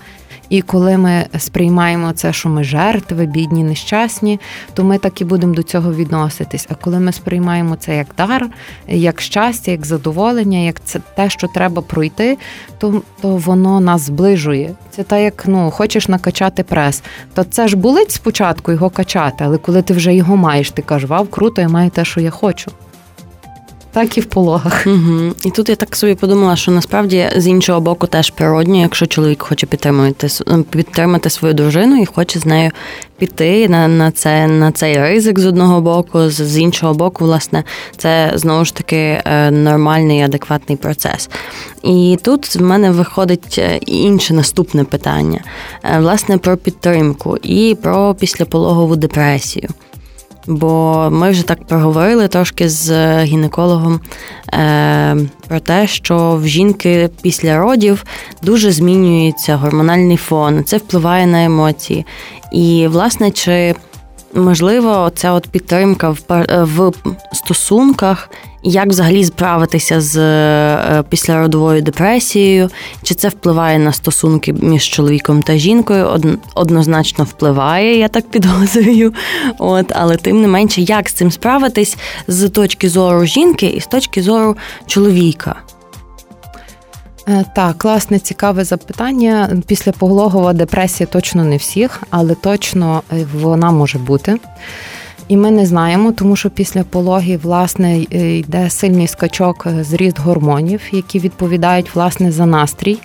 І 0.48 0.62
коли 0.62 0.98
ми 0.98 1.26
сприймаємо 1.38 2.12
це, 2.12 2.32
що 2.32 2.48
ми 2.48 2.64
жертви, 2.64 3.26
бідні, 3.26 3.64
нещасні, 3.64 4.40
то 4.74 4.84
ми 4.84 4.98
так 4.98 5.20
і 5.20 5.24
будемо 5.24 5.54
до 5.54 5.62
цього 5.62 5.94
відноситись. 5.94 6.66
А 6.70 6.74
коли 6.74 7.00
ми 7.00 7.12
сприймаємо 7.12 7.76
це 7.76 7.96
як 7.96 8.06
дар, 8.18 8.48
як 8.88 9.20
щастя, 9.20 9.70
як 9.70 9.86
задоволення, 9.86 10.58
як 10.58 10.84
це 10.84 11.00
те, 11.16 11.30
що 11.30 11.48
треба 11.48 11.82
пройти, 11.82 12.38
то 12.78 13.02
то 13.20 13.36
воно 13.36 13.80
нас 13.80 14.02
зближує. 14.02 14.74
Це 14.90 15.02
так, 15.02 15.20
як 15.20 15.44
ну 15.46 15.70
хочеш 15.70 16.08
накачати 16.08 16.62
прес, 16.62 17.02
то 17.34 17.44
це 17.44 17.68
ж 17.68 17.76
болить 17.76 18.10
спочатку 18.10 18.72
його 18.72 18.90
качати, 18.90 19.44
але 19.44 19.58
коли 19.58 19.82
ти 19.82 19.94
вже 19.94 20.14
його 20.14 20.36
маєш, 20.36 20.70
ти 20.70 20.82
кажеш, 20.82 21.10
вау, 21.10 21.26
круто, 21.26 21.62
я 21.62 21.68
маю 21.68 21.90
те, 21.90 22.04
що 22.04 22.20
я 22.20 22.30
хочу 22.30 22.53
так 23.94 24.18
і 24.18 24.20
в 24.20 24.24
пологах. 24.24 24.86
Угу. 24.86 25.32
І 25.44 25.50
тут 25.50 25.68
я 25.68 25.76
так 25.76 25.96
собі 25.96 26.14
подумала, 26.14 26.56
що 26.56 26.72
насправді 26.72 27.28
з 27.36 27.46
іншого 27.46 27.80
боку 27.80 28.06
теж 28.06 28.30
природньо, 28.30 28.80
якщо 28.80 29.06
чоловік 29.06 29.42
хоче 29.42 29.66
підтримати 29.66 30.28
підтримати 30.70 31.30
свою 31.30 31.54
дружину 31.54 32.02
і 32.02 32.06
хоче 32.06 32.38
з 32.38 32.46
нею 32.46 32.70
піти 33.18 33.68
на 33.68 33.88
на, 33.88 34.10
це 34.10 34.46
на 34.46 34.72
цей 34.72 34.98
ризик 34.98 35.38
з 35.38 35.46
одного 35.46 35.80
боку, 35.80 36.30
з, 36.30 36.34
з 36.34 36.58
іншого 36.58 36.94
боку, 36.94 37.24
власне, 37.24 37.64
це 37.96 38.32
знову 38.34 38.64
ж 38.64 38.74
таки 38.74 38.96
е, 38.96 39.50
нормальний 39.50 40.22
адекватний 40.22 40.78
процес. 40.78 41.30
І 41.82 42.18
тут 42.22 42.56
в 42.56 42.62
мене 42.62 42.90
виходить 42.90 43.58
е, 43.58 43.76
інше 43.76 44.34
наступне 44.34 44.84
питання, 44.84 45.40
е, 45.84 45.98
власне, 45.98 46.38
про 46.38 46.56
підтримку 46.56 47.36
і 47.36 47.76
про 47.82 48.14
післяпологову 48.14 48.96
депресію. 48.96 49.68
Бо 50.46 51.08
ми 51.12 51.30
вже 51.30 51.42
так 51.42 51.66
проговорили 51.66 52.28
трошки 52.28 52.68
з 52.68 53.18
гінекологом 53.24 54.00
е, 54.54 55.16
про 55.48 55.60
те, 55.60 55.86
що 55.86 56.38
в 56.42 56.46
жінки 56.46 57.10
після 57.22 57.58
родів 57.58 58.04
дуже 58.42 58.72
змінюється 58.72 59.56
гормональний 59.56 60.16
фон, 60.16 60.64
це 60.64 60.76
впливає 60.76 61.26
на 61.26 61.44
емоції. 61.44 62.06
І, 62.52 62.86
власне, 62.88 63.30
чи 63.30 63.74
можливо 64.34 65.12
ця 65.14 65.32
от 65.32 65.48
підтримка 65.48 66.10
в, 66.10 66.24
в 66.50 66.92
стосунках 67.32 68.30
як 68.64 68.88
взагалі 68.88 69.24
справитися 69.24 70.00
з 70.00 70.16
е, 70.16 71.02
післяродовою 71.08 71.82
депресією? 71.82 72.70
Чи 73.02 73.14
це 73.14 73.28
впливає 73.28 73.78
на 73.78 73.92
стосунки 73.92 74.52
між 74.52 74.88
чоловіком 74.88 75.42
та 75.42 75.56
жінкою? 75.56 76.20
Однозначно 76.54 77.24
впливає, 77.24 77.98
я 77.98 78.08
так 78.08 78.30
підозрюю. 78.30 79.14
От, 79.58 79.92
але 79.94 80.16
тим 80.16 80.42
не 80.42 80.48
менше, 80.48 80.80
як 80.80 81.08
з 81.08 81.12
цим 81.12 81.30
справитись 81.30 81.96
з 82.28 82.48
точки 82.48 82.88
зору 82.88 83.24
жінки 83.24 83.66
і 83.66 83.80
з 83.80 83.86
точки 83.86 84.22
зору 84.22 84.56
чоловіка? 84.86 85.56
Е, 87.28 87.44
так, 87.54 87.78
класне, 87.78 88.18
цікаве 88.18 88.64
запитання. 88.64 89.62
Післяпологова 89.66 90.52
депресія 90.52 91.06
точно 91.06 91.44
не 91.44 91.56
всіх, 91.56 92.02
але 92.10 92.34
точно 92.34 93.02
е, 93.12 93.26
вона 93.34 93.70
може 93.70 93.98
бути. 93.98 94.38
І 95.28 95.36
ми 95.36 95.50
не 95.50 95.66
знаємо, 95.66 96.12
тому 96.12 96.36
що 96.36 96.50
після 96.50 96.84
пологів 96.84 97.40
власне 97.42 97.98
йде 98.38 98.70
сильний 98.70 99.06
скачок 99.06 99.66
е, 99.66 99.84
зріст 99.84 100.18
гормонів, 100.18 100.80
які 100.92 101.18
відповідають 101.18 101.94
власне 101.94 102.32
за 102.32 102.46
настрій. 102.46 102.98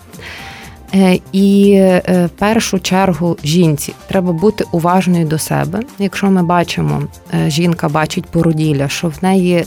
Е, 0.96 1.20
і 1.32 1.72
е, 1.78 2.30
в 2.36 2.40
першу 2.40 2.80
чергу 2.80 3.38
жінці 3.44 3.94
треба 4.08 4.34
бути 4.34 4.66
уважною 4.72 5.26
до 5.26 5.38
себе. 5.38 5.80
Якщо 6.00 6.28
ми 6.32 6.44
бачимо, 6.44 7.02
жінка 7.48 7.90
бачить 7.90 8.26
породілля, 8.26 8.88
що 8.88 9.08
в 9.08 9.16
неї 9.22 9.66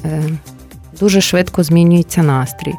дуже 1.01 1.21
швидко 1.21 1.63
змінюється 1.63 2.23
настрій 2.23 2.75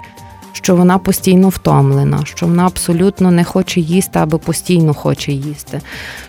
що 0.54 0.76
вона 0.76 0.98
постійно 0.98 1.50
втомлена, 1.50 2.26
що 2.26 2.46
вона 2.46 2.66
абсолютно 2.66 3.32
не 3.32 3.44
хоче 3.44 3.80
їсти 3.80 4.20
або 4.20 4.38
постійно 4.38 4.94
хоче 4.94 5.32
їсти, 5.32 5.82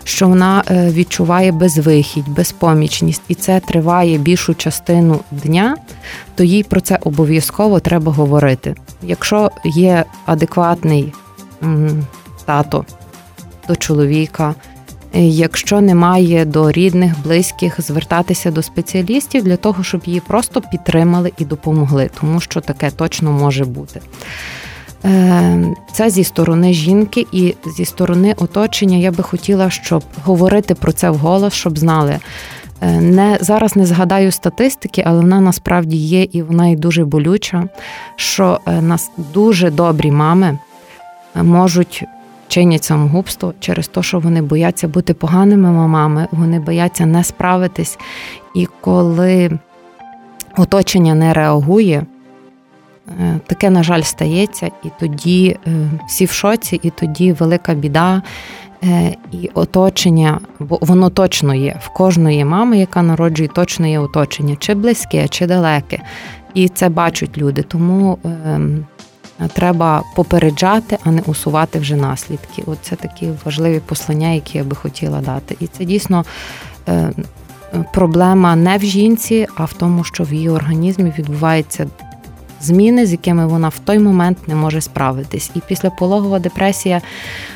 що 0.04 0.28
вона 0.28 0.62
е, 0.70 0.90
відчуває 0.90 1.52
безвихідь, 1.52 2.28
безпомічність, 2.28 3.22
і 3.28 3.34
це 3.34 3.60
триває 3.60 4.18
більшу 4.18 4.54
частину 4.54 5.20
дня, 5.30 5.76
то 6.34 6.44
їй 6.44 6.62
про 6.62 6.80
це 6.80 6.98
обов'язково 7.02 7.80
треба 7.80 8.12
говорити. 8.12 8.74
Якщо 9.02 9.50
є 9.64 10.04
адекватний 10.26 11.12
тато 12.44 12.84
до 13.68 13.76
чоловіка. 13.76 14.54
Якщо 15.16 15.80
немає 15.80 16.44
до 16.44 16.72
рідних, 16.72 17.12
близьких, 17.24 17.80
звертатися 17.80 18.50
до 18.50 18.62
спеціалістів 18.62 19.44
для 19.44 19.56
того, 19.56 19.84
щоб 19.84 20.02
її 20.04 20.20
просто 20.20 20.60
підтримали 20.60 21.32
і 21.38 21.44
допомогли, 21.44 22.10
тому 22.20 22.40
що 22.40 22.60
таке 22.60 22.90
точно 22.90 23.32
може 23.32 23.64
бути. 23.64 24.00
Е, 25.04 25.74
це 25.92 26.10
зі 26.10 26.24
сторони 26.24 26.72
жінки 26.72 27.26
і 27.32 27.54
зі 27.76 27.84
сторони 27.84 28.34
оточення 28.36 28.96
я 28.96 29.10
би 29.10 29.22
хотіла, 29.22 29.70
щоб 29.70 30.02
говорити 30.24 30.74
про 30.74 30.92
це 30.92 31.10
вголос, 31.10 31.54
щоб 31.54 31.78
знали. 31.78 32.18
Е, 32.80 33.00
не 33.00 33.38
зараз 33.40 33.76
не 33.76 33.86
згадаю 33.86 34.32
статистики, 34.32 35.02
але 35.06 35.20
вона 35.20 35.40
насправді 35.40 35.96
є 35.96 36.22
і 36.22 36.42
вона 36.42 36.68
і 36.68 36.76
дуже 36.76 37.04
болюча. 37.04 37.64
Що 38.16 38.60
е, 38.66 38.82
нас 38.82 39.10
дуже 39.34 39.70
добрі 39.70 40.10
мами 40.10 40.58
можуть 41.34 42.04
чинять 42.54 42.84
самогубство 42.84 43.54
через 43.60 43.88
те, 43.88 44.02
що 44.02 44.18
вони 44.18 44.42
бояться 44.42 44.88
бути 44.88 45.14
поганими 45.14 45.70
мамами, 45.70 46.28
вони 46.32 46.60
бояться 46.60 47.06
не 47.06 47.24
справитись. 47.24 47.98
І 48.54 48.68
коли 48.80 49.58
оточення 50.56 51.14
не 51.14 51.32
реагує, 51.32 52.06
е, 53.20 53.40
таке, 53.46 53.70
на 53.70 53.82
жаль, 53.82 54.02
стається, 54.02 54.70
і 54.84 54.88
тоді 55.00 55.56
е, 55.66 55.90
всі 56.08 56.24
в 56.24 56.30
шоці, 56.30 56.80
і 56.82 56.90
тоді 56.90 57.32
велика 57.32 57.74
біда. 57.74 58.22
Е, 58.84 59.16
і 59.32 59.50
оточення, 59.54 60.40
бо 60.58 60.78
воно 60.80 61.10
точно 61.10 61.54
є 61.54 61.76
в 61.80 61.88
кожної 61.88 62.44
мами, 62.44 62.78
яка 62.78 63.02
народжує, 63.02 63.48
точно 63.48 63.86
є 63.86 63.98
оточення, 63.98 64.56
чи 64.58 64.74
близьке, 64.74 65.28
чи 65.28 65.46
далеке. 65.46 66.02
І 66.54 66.68
це 66.68 66.88
бачать 66.88 67.38
люди. 67.38 67.62
Тому 67.62 68.18
ем, 68.24 68.86
треба 69.52 70.02
попереджати, 70.14 70.98
а 71.04 71.10
не 71.10 71.20
усувати 71.20 71.78
вже 71.78 71.96
наслідки. 71.96 72.62
От 72.66 72.78
це 72.82 72.96
такі 72.96 73.28
важливі 73.44 73.80
послання, 73.80 74.28
які 74.28 74.58
я 74.58 74.64
би 74.64 74.76
хотіла 74.76 75.20
дати. 75.20 75.56
І 75.60 75.66
це 75.66 75.84
дійсно. 75.84 76.24
Е, 76.88 77.12
проблема 77.92 78.56
не 78.56 78.76
в 78.76 78.82
жінці, 78.82 79.46
а 79.56 79.64
в 79.64 79.72
тому, 79.72 80.04
що 80.04 80.24
в 80.24 80.32
її 80.32 80.48
організмі 80.48 81.12
відбувається 81.18 81.86
зміни, 82.64 83.06
з 83.06 83.12
якими 83.12 83.46
вона 83.46 83.68
в 83.68 83.78
той 83.78 83.98
момент 83.98 84.38
не 84.48 84.54
може 84.54 84.80
справитись. 84.80 85.50
І 85.54 85.60
післяпологова 85.60 86.38
депресія 86.38 87.00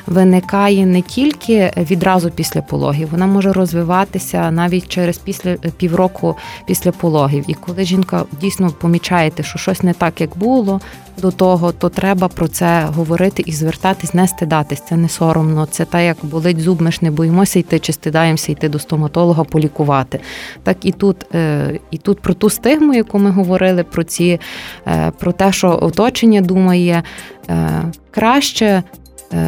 виникає 0.07 0.87
не 0.87 1.03
тільки 1.03 1.73
відразу 1.77 2.31
після 2.31 2.63
пологів, 2.63 3.09
вона 3.11 3.27
може 3.27 3.53
розвиватися 3.53 4.51
навіть 4.51 4.89
через 4.89 5.19
після 5.19 5.55
півроку 5.55 6.37
після 6.67 6.93
пологів. 6.93 7.45
І 7.49 7.55
коли 7.55 7.85
жінка 7.85 8.25
дійсно 8.41 8.71
помічаєте, 8.71 9.43
що 9.43 9.59
щось 9.59 9.83
не 9.83 9.93
так, 9.93 10.21
як 10.21 10.37
було 10.37 10.81
до 11.19 11.31
того, 11.31 11.73
то 11.73 11.89
треба 11.89 12.29
про 12.29 12.49
це 12.49 12.87
говорити 12.95 13.43
і 13.47 13.53
звертатись, 13.53 14.15
не 14.15 14.29
стидатись. 14.29 14.83
Це 14.89 14.97
не 14.97 15.09
соромно. 15.09 15.67
Це 15.71 15.85
так, 15.85 16.03
як 16.03 16.17
болить 16.23 16.61
зуб, 16.61 16.83
ми 16.83 16.93
ж 16.93 16.99
не 17.03 17.11
боїмося 17.11 17.59
йти 17.59 17.79
чи 17.79 17.93
стидаємося 17.93 18.53
йти 18.53 18.69
до 18.69 18.79
стоматолога 18.79 19.45
полікувати. 19.45 20.21
Так 20.63 20.77
і 20.83 20.93
тут, 20.93 21.35
е, 21.35 21.79
і 21.91 21.99
тут 21.99 22.21
про 22.21 22.35
ту 22.35 22.51
стигму, 22.51 22.95
яку 22.95 23.19
ми 23.19 23.31
говорили, 23.31 23.85
про 23.85 24.05
ці 24.05 24.41
е, 24.87 25.13
про 25.19 25.33
те, 25.33 25.53
що 25.53 25.79
оточення 25.83 26.41
думає, 26.41 27.03
е, 27.51 27.83
краще 28.11 28.83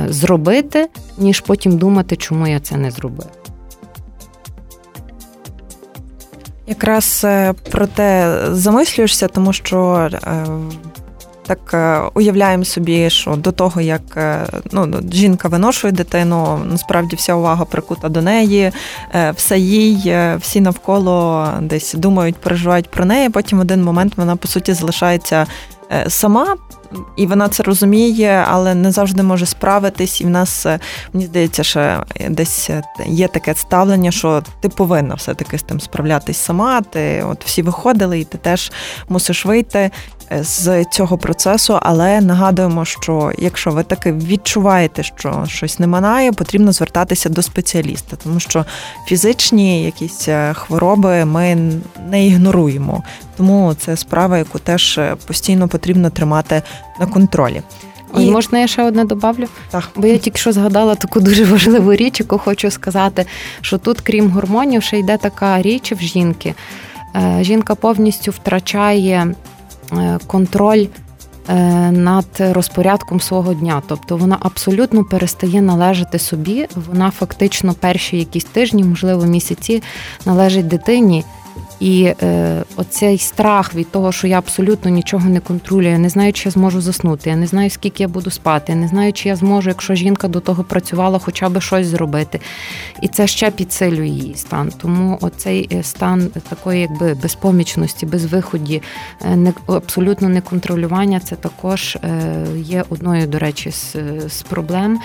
зробити, 0.08 0.88
ніж 1.18 1.40
потім 1.40 1.78
думати, 1.78 2.16
чому 2.16 2.46
я 2.46 2.60
це 2.60 2.76
не 2.76 2.90
зробив. 2.90 3.26
Якраз 6.66 7.26
про 7.70 7.86
те 7.86 8.38
замислюєшся, 8.52 9.28
тому 9.28 9.52
що 9.52 10.08
так 11.50 11.74
е, 11.74 12.10
уявляємо 12.14 12.64
собі, 12.64 13.10
що 13.10 13.36
до 13.36 13.52
того, 13.52 13.80
як 13.80 14.02
е, 14.16 14.46
ну, 14.72 15.00
жінка 15.12 15.48
виношує 15.48 15.92
дитину, 15.92 16.60
насправді 16.64 17.16
вся 17.16 17.34
увага 17.34 17.64
прикута 17.64 18.08
до 18.08 18.22
неї, 18.22 18.72
все 19.34 19.58
їй, 19.58 20.16
всі 20.40 20.60
навколо 20.60 21.48
десь 21.60 21.94
думають, 21.94 22.36
переживають 22.36 22.90
про 22.90 23.04
неї. 23.04 23.30
Потім 23.30 23.58
в 23.58 23.60
один 23.60 23.82
момент 23.82 24.12
вона 24.16 24.36
по 24.36 24.48
суті 24.48 24.72
залишається 24.72 25.46
сама 26.08 26.56
і 27.16 27.26
вона 27.26 27.48
це 27.48 27.62
розуміє, 27.62 28.44
але 28.48 28.74
не 28.74 28.92
завжди 28.92 29.22
може 29.22 29.46
справитись. 29.46 30.20
І 30.20 30.24
в 30.24 30.30
нас 30.30 30.66
е, 30.66 30.80
мені 31.12 31.26
здається, 31.26 31.62
що 31.62 32.04
десь 32.28 32.70
е, 32.70 32.82
є 33.06 33.28
таке 33.28 33.54
ставлення, 33.54 34.10
що 34.10 34.42
ти 34.60 34.68
повинна 34.68 35.14
все-таки 35.14 35.58
з 35.58 35.62
тим 35.62 35.80
справлятись 35.80 36.38
сама. 36.38 36.80
Ти 36.80 37.22
от 37.22 37.44
всі 37.44 37.62
виходили, 37.62 38.20
і 38.20 38.24
ти 38.24 38.38
теж 38.38 38.72
мусиш 39.08 39.46
вийти 39.46 39.90
з 40.30 40.84
цього 40.84 41.18
процесу, 41.18 41.78
але 41.82 42.20
нагадуємо, 42.20 42.84
що 42.84 43.32
якщо 43.38 43.70
ви 43.70 43.82
таки 43.82 44.12
відчуваєте, 44.12 45.02
що 45.02 45.44
щось 45.48 45.78
не 45.78 45.86
минає, 45.86 46.32
потрібно 46.32 46.72
звертатися 46.72 47.28
до 47.28 47.42
спеціаліста, 47.42 48.16
тому 48.16 48.40
що 48.40 48.64
фізичні 49.06 49.84
якісь 49.84 50.28
е, 50.28 50.54
хвороби 50.54 51.24
ми 51.24 51.72
не 52.10 52.26
ігноруємо. 52.26 53.02
Тому 53.36 53.74
це 53.74 53.96
справа, 53.96 54.38
яку 54.38 54.58
теж 54.58 54.98
е, 54.98 55.16
постійно 55.26 55.68
потрібно 55.68 56.10
тримати 56.10 56.62
на 57.00 57.06
контролі. 57.06 57.62
І 58.18 58.30
можна 58.30 58.58
я 58.58 58.66
ще 58.66 58.82
одне 58.82 59.04
добавлю? 59.04 59.46
Так. 59.70 59.88
Бо 59.96 60.06
я 60.06 60.18
тільки 60.18 60.38
що 60.38 60.52
згадала 60.52 60.94
таку 60.94 61.20
дуже 61.20 61.44
важливу 61.44 61.94
річ, 61.94 62.20
яку 62.20 62.38
хочу 62.38 62.70
сказати, 62.70 63.26
що 63.60 63.78
тут, 63.78 64.00
крім 64.00 64.30
гормонів, 64.30 64.82
ще 64.82 64.98
йде 64.98 65.16
така 65.16 65.62
річ 65.62 65.92
в 65.92 66.00
жінки. 66.00 66.54
Е, 67.16 67.38
жінка 67.42 67.74
повністю 67.74 68.30
втрачає 68.30 69.34
Е, 69.92 70.18
контроль 70.26 70.86
е, 71.48 71.54
над 71.90 72.26
розпорядком 72.38 73.20
свого 73.20 73.54
дня. 73.54 73.82
Тобто 73.86 74.16
вона 74.16 74.36
абсолютно 74.40 75.04
перестає 75.04 75.62
належати 75.62 76.18
собі. 76.18 76.66
Вона 76.88 77.10
фактично 77.10 77.74
перші 77.74 78.18
якісь 78.18 78.44
тижні, 78.44 78.84
можливо, 78.84 79.24
місяці 79.24 79.82
належить 80.26 80.68
дитині. 80.68 81.24
І 81.80 82.12
е, 82.22 82.62
оцей 82.76 83.18
страх 83.18 83.74
від 83.74 83.90
того, 83.90 84.12
що 84.12 84.26
я 84.26 84.38
абсолютно 84.38 84.90
нічого 84.90 85.28
не 85.28 85.40
контролюю, 85.40 85.90
я 85.90 85.98
не 85.98 86.08
знаю, 86.08 86.32
чи 86.32 86.48
я 86.48 86.50
зможу 86.50 86.80
заснути, 86.80 87.30
я 87.30 87.36
не 87.36 87.46
знаю, 87.46 87.70
скільки 87.70 88.02
я 88.02 88.08
буду 88.08 88.30
спати, 88.30 88.72
я 88.72 88.78
не 88.78 88.88
знаю, 88.88 89.12
чи 89.12 89.28
я 89.28 89.36
зможу, 89.36 89.68
якщо 89.68 89.94
жінка 89.94 90.28
до 90.28 90.40
того 90.40 90.64
працювала, 90.64 91.18
хоча 91.18 91.48
б 91.48 91.60
щось 91.60 91.86
зробити. 91.86 92.40
І 93.02 93.08
це 93.08 93.26
ще 93.26 93.50
підсилює 93.50 94.06
її 94.06 94.34
стан. 94.34 94.72
Тому 94.82 95.18
оцей 95.20 95.68
е, 95.72 95.82
стан 95.82 96.30
такої, 96.48 96.80
якби 96.80 97.14
безпомічності, 97.14 98.06
безвиході, 98.06 98.82
е, 99.24 99.36
не 99.36 99.52
абсолютно 99.66 100.28
неконтролювання, 100.28 101.20
це 101.20 101.36
також 101.36 101.96
е, 101.96 102.46
є 102.56 102.84
одною, 102.88 103.26
до 103.26 103.38
речі, 103.38 103.70
з, 103.70 103.96
з 104.28 104.42
проблем. 104.42 105.00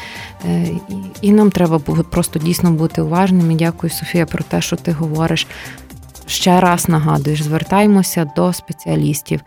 І 1.22 1.32
нам 1.32 1.52
треба 1.52 1.80
просто 1.80 2.40
дійсно 2.40 2.72
бути 2.72 3.02
уважними. 3.02 3.56
Дякую, 3.56 3.94
Софія, 3.94 4.26
про 4.26 4.44
те, 4.44 4.62
що 4.62 4.76
ти 4.76 4.92
говориш 4.92 5.48
ще 6.28 6.60
раз 6.60 6.90
нагадуєш, 6.90 7.42
звертаємося 7.42 8.32
до 8.36 8.54
спеціалістів. 8.54 9.42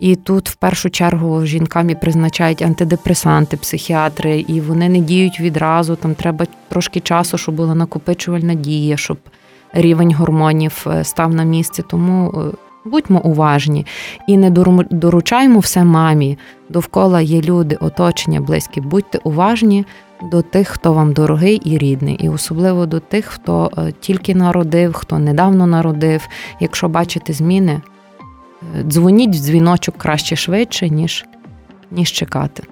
І 0.00 0.16
тут 0.16 0.48
в 0.48 0.54
першу 0.54 0.90
чергу 0.90 1.46
жінкам 1.46 1.90
і 1.90 1.94
призначають 1.94 2.62
антидепресанти, 2.62 3.56
психіатри, 3.56 4.44
і 4.48 4.60
вони 4.60 4.88
не 4.88 4.98
діють 4.98 5.40
відразу. 5.40 5.96
Там 5.96 6.14
треба 6.14 6.46
трошки 6.68 7.00
часу, 7.00 7.38
щоб 7.38 7.54
була 7.54 7.74
накопичувальна 7.74 8.54
дія, 8.54 8.96
щоб 8.96 9.18
рівень 9.72 10.14
гормонів 10.14 10.86
е, 10.86 11.04
став 11.04 11.34
на 11.34 11.44
місце. 11.44 11.82
Тому 11.82 12.30
е, 12.30 12.56
будьмо 12.84 13.20
уважні 13.24 13.86
і 14.26 14.36
не 14.36 14.50
доручаємо 14.90 15.58
все 15.58 15.84
мамі. 15.84 16.38
Довкола 16.68 17.20
є 17.20 17.40
люди, 17.40 17.76
оточення, 17.80 18.40
близькі. 18.40 18.80
Будьте 18.80 19.18
уважні 19.24 19.84
до 20.22 20.42
тих, 20.42 20.68
хто 20.68 20.92
вам 20.92 21.12
дорогий 21.12 21.56
і 21.56 21.78
рідний, 21.78 22.14
і 22.14 22.28
особливо 22.28 22.86
до 22.86 23.00
тих, 23.00 23.24
хто 23.24 23.70
е, 23.78 23.92
тільки 24.00 24.34
народив, 24.34 24.92
хто 24.92 25.18
недавно 25.18 25.66
народив. 25.66 26.28
Якщо 26.60 26.88
бачите 26.88 27.32
зміни, 27.32 27.80
е, 28.78 28.82
дзвоніть 28.82 29.36
в 29.36 29.38
дзвіночок 29.38 29.94
краще 29.98 30.36
швидше, 30.36 30.88
ніж, 30.88 31.24
ніж 31.90 32.12
чекати. 32.12 32.62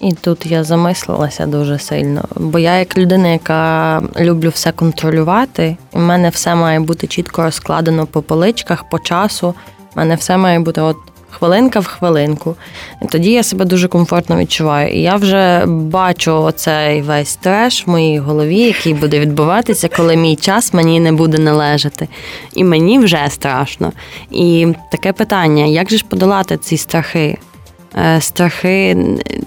І 0.00 0.12
тут 0.12 0.46
я 0.46 0.64
замислилася 0.64 1.46
дуже 1.46 1.78
сильно, 1.78 2.24
бо 2.36 2.58
я, 2.58 2.78
як 2.78 2.98
людина, 2.98 3.28
яка 3.28 4.02
люблю 4.20 4.48
все 4.48 4.72
контролювати, 4.72 5.76
і 5.94 5.98
в 5.98 6.00
мене 6.00 6.28
все 6.28 6.54
має 6.54 6.80
бути 6.80 7.06
чітко 7.06 7.42
розкладено 7.42 8.06
по 8.06 8.22
поличках, 8.22 8.88
по 8.88 8.98
часу. 8.98 9.54
У 9.96 9.98
мене 9.98 10.14
все 10.14 10.36
має 10.36 10.60
бути 10.60 10.80
от 10.80 10.96
хвилинка 11.32 11.80
в 11.80 11.86
хвилинку. 11.86 12.56
Тоді 13.10 13.30
я 13.30 13.42
себе 13.42 13.64
дуже 13.64 13.88
комфортно 13.88 14.36
відчуваю. 14.36 14.92
І 14.94 15.02
я 15.02 15.16
вже 15.16 15.66
бачу 15.66 16.32
оцей 16.32 17.02
весь 17.02 17.36
треш 17.36 17.86
в 17.86 17.90
моїй 17.90 18.18
голові, 18.18 18.58
який 18.58 18.94
буде 18.94 19.20
відбуватися, 19.20 19.88
коли 19.88 20.16
мій 20.16 20.36
час 20.36 20.74
мені 20.74 21.00
не 21.00 21.12
буде 21.12 21.38
належати. 21.38 22.08
І 22.54 22.64
мені 22.64 22.98
вже 22.98 23.26
страшно. 23.28 23.92
І 24.30 24.68
таке 24.90 25.12
питання: 25.12 25.64
як 25.64 25.90
же 25.90 25.96
ж 25.96 26.04
подолати 26.08 26.56
ці 26.56 26.76
страхи? 26.76 27.38
Е, 27.96 28.20
страхи 28.20 28.96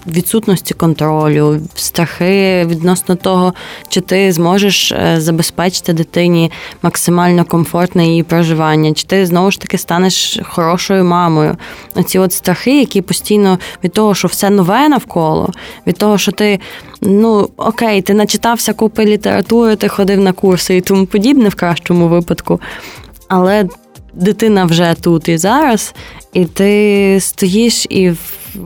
відсутності 0.06 0.74
контролю, 0.74 1.60
страхи 1.74 2.64
відносно 2.66 3.16
того, 3.16 3.54
чи 3.88 4.00
ти 4.00 4.32
зможеш 4.32 4.92
е, 4.92 5.20
забезпечити 5.20 5.92
дитині 5.92 6.52
максимально 6.82 7.44
комфортне 7.44 8.06
її 8.06 8.22
проживання, 8.22 8.92
чи 8.92 9.06
ти 9.06 9.26
знову 9.26 9.50
ж 9.50 9.60
таки 9.60 9.78
станеш 9.78 10.40
хорошою 10.42 11.04
мамою. 11.04 11.56
Оці 11.94 12.18
от 12.18 12.32
страхи, 12.32 12.80
які 12.80 13.02
постійно 13.02 13.58
від 13.84 13.92
того, 13.92 14.14
що 14.14 14.28
все 14.28 14.50
нове 14.50 14.88
навколо, 14.88 15.52
від 15.86 15.98
того, 15.98 16.18
що 16.18 16.32
ти. 16.32 16.60
Ну, 17.00 17.48
окей, 17.56 18.02
ти 18.02 18.14
начитався 18.14 18.72
купи 18.72 19.04
літератури, 19.04 19.76
ти 19.76 19.88
ходив 19.88 20.20
на 20.20 20.32
курси 20.32 20.76
і 20.76 20.80
тому 20.80 21.06
подібне 21.06 21.48
в 21.48 21.54
кращому 21.54 22.08
випадку. 22.08 22.60
Але 23.28 23.64
дитина 24.16 24.64
вже 24.64 24.94
тут 25.00 25.28
і 25.28 25.38
зараз, 25.38 25.94
і 26.32 26.44
ти 26.44 27.18
стоїш, 27.20 27.86
і 27.90 28.12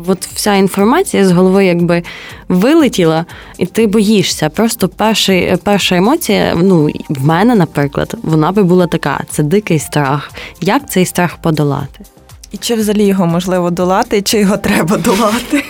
от 0.06 0.26
вся 0.26 0.54
інформація 0.54 1.24
з 1.24 1.32
голови 1.32 1.66
якби 1.66 2.02
вилетіла, 2.48 3.24
і 3.58 3.66
ти 3.66 3.86
боїшся. 3.86 4.48
Просто 4.48 4.88
перший, 4.88 5.56
перша 5.64 5.96
емоція, 5.96 6.54
ну 6.62 6.90
в 7.08 7.26
мене, 7.26 7.54
наприклад, 7.54 8.14
вона 8.22 8.52
би 8.52 8.62
була 8.62 8.86
така: 8.86 9.20
це 9.30 9.42
дикий 9.42 9.78
страх. 9.78 10.30
Як 10.60 10.90
цей 10.90 11.06
страх 11.06 11.36
подолати? 11.36 12.04
І 12.52 12.56
чи 12.56 12.74
взагалі 12.74 13.04
його 13.04 13.26
можливо 13.26 13.70
долати, 13.70 14.22
чи 14.22 14.38
його 14.38 14.56
треба 14.56 14.96
долати? 14.96 15.64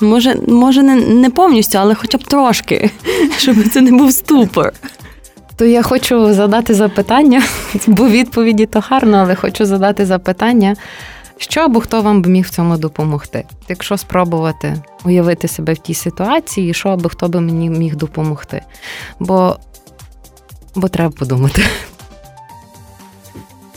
Може, 0.00 0.36
може, 0.48 0.82
не, 0.82 0.96
не 0.96 1.30
повністю, 1.30 1.78
але 1.78 1.94
хоча 1.94 2.18
б 2.18 2.24
трошки, 2.24 2.90
щоб 3.38 3.56
це 3.72 3.80
не 3.80 3.92
був 3.92 4.12
ступор. 4.12 4.72
То 5.60 5.66
я 5.66 5.82
хочу 5.82 6.34
задати 6.34 6.74
запитання, 6.74 7.42
бо 7.86 8.08
відповіді 8.08 8.66
то 8.66 8.80
гарно, 8.80 9.16
але 9.16 9.34
хочу 9.34 9.66
задати 9.66 10.06
запитання, 10.06 10.76
що 11.38 11.60
або 11.60 11.80
хто 11.80 12.02
вам 12.02 12.22
б 12.22 12.26
міг 12.26 12.46
в 12.46 12.50
цьому 12.50 12.76
допомогти? 12.76 13.44
Якщо 13.68 13.96
спробувати 13.96 14.76
уявити 15.04 15.48
себе 15.48 15.72
в 15.72 15.78
тій 15.78 15.94
ситуації, 15.94 16.74
що 16.74 16.88
або 16.88 17.08
хто 17.08 17.28
би 17.28 17.40
мені 17.40 17.70
міг 17.70 17.96
допомогти? 17.96 18.62
Бо, 19.18 19.56
Бо 20.74 20.88
треба 20.88 21.10
подумати. 21.10 21.62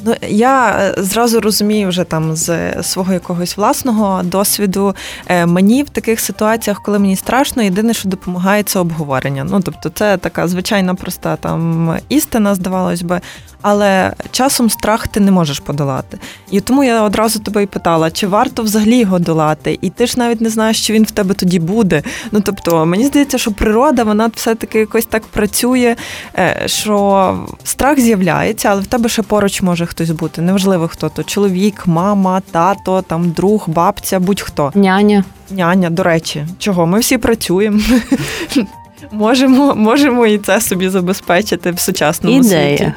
Ну, 0.06 0.16
я 0.28 0.70
е, 0.70 1.04
зразу 1.04 1.42
розумію 1.42 1.90
вже 1.90 2.04
там 2.04 2.36
з 2.36 2.74
свого 2.84 3.14
якогось 3.14 3.58
власного 3.58 4.24
досвіду. 4.24 4.96
Е, 5.28 5.46
мені 5.46 5.84
в 5.84 5.90
таких 5.90 6.20
ситуаціях, 6.20 6.82
коли 6.82 7.00
мені 7.00 7.16
страшно, 7.16 7.64
єдине, 7.64 7.94
що 7.94 8.10
допомагає, 8.10 8.64
це 8.64 8.80
обговорення. 8.80 9.44
Ну 9.44 9.62
тобто, 9.62 9.90
це 9.90 10.18
така 10.18 10.48
звичайна 10.48 10.96
проста 10.96 11.36
там 11.36 11.98
істина, 12.10 12.56
здавалось 12.56 13.02
би 13.02 13.22
але 13.64 14.14
часом 14.32 14.70
страх 14.70 15.08
ти 15.08 15.20
не 15.20 15.32
можеш 15.32 15.60
подолати. 15.60 16.18
І 16.52 16.62
тому 16.62 16.84
я 16.84 17.04
одразу 17.04 17.40
тебе 17.40 17.64
і 17.64 17.66
питала, 17.66 18.12
чи 18.12 18.28
варто 18.28 18.64
взагалі 18.64 18.98
його 18.98 19.20
долати? 19.20 19.80
І 19.82 19.90
ти 19.90 20.08
ж 20.08 20.20
навіть 20.20 20.42
не 20.42 20.50
знаєш, 20.50 20.84
що 20.84 20.94
він 20.94 21.04
в 21.04 21.12
тебе 21.12 21.34
тоді 21.34 21.60
буде. 21.60 22.04
Ну 22.32 22.42
тобто, 22.42 22.86
мені 22.86 23.06
здається, 23.06 23.38
що 23.38 23.52
природа 23.52 24.04
вона 24.04 24.32
все-таки 24.36 24.80
якось 24.80 25.06
так 25.06 25.24
працює, 25.24 25.96
е, 26.38 26.64
що 26.66 27.48
страх 27.64 28.00
з'являється, 28.00 28.70
але 28.70 28.82
в 28.82 28.88
тебе 28.88 29.10
ще 29.10 29.22
поруч 29.22 29.62
може 29.62 29.86
хтось 29.94 30.12
бути. 30.12 30.42
Неважливо 30.42 30.88
хто 30.88 31.10
то 31.10 31.24
чоловік, 31.24 31.84
мама, 31.88 32.42
тато, 32.52 33.02
там 33.02 33.32
друг, 33.32 33.64
бабця, 33.68 34.20
будь-хто. 34.20 34.72
Няня. 34.76 35.24
Няня, 35.52 35.90
до 35.90 36.04
речі, 36.04 36.46
чого? 36.58 36.86
Ми 36.86 37.00
всі 37.00 37.18
працюємо. 37.18 37.80
Можемо 39.12 39.76
можемо 39.76 40.28
і 40.28 40.38
це 40.38 40.62
собі 40.62 40.90
забезпечити 40.90 41.72
в 41.72 41.80
сучасному 41.80 42.38
Ідея. 42.38 42.78
світі. 42.78 42.94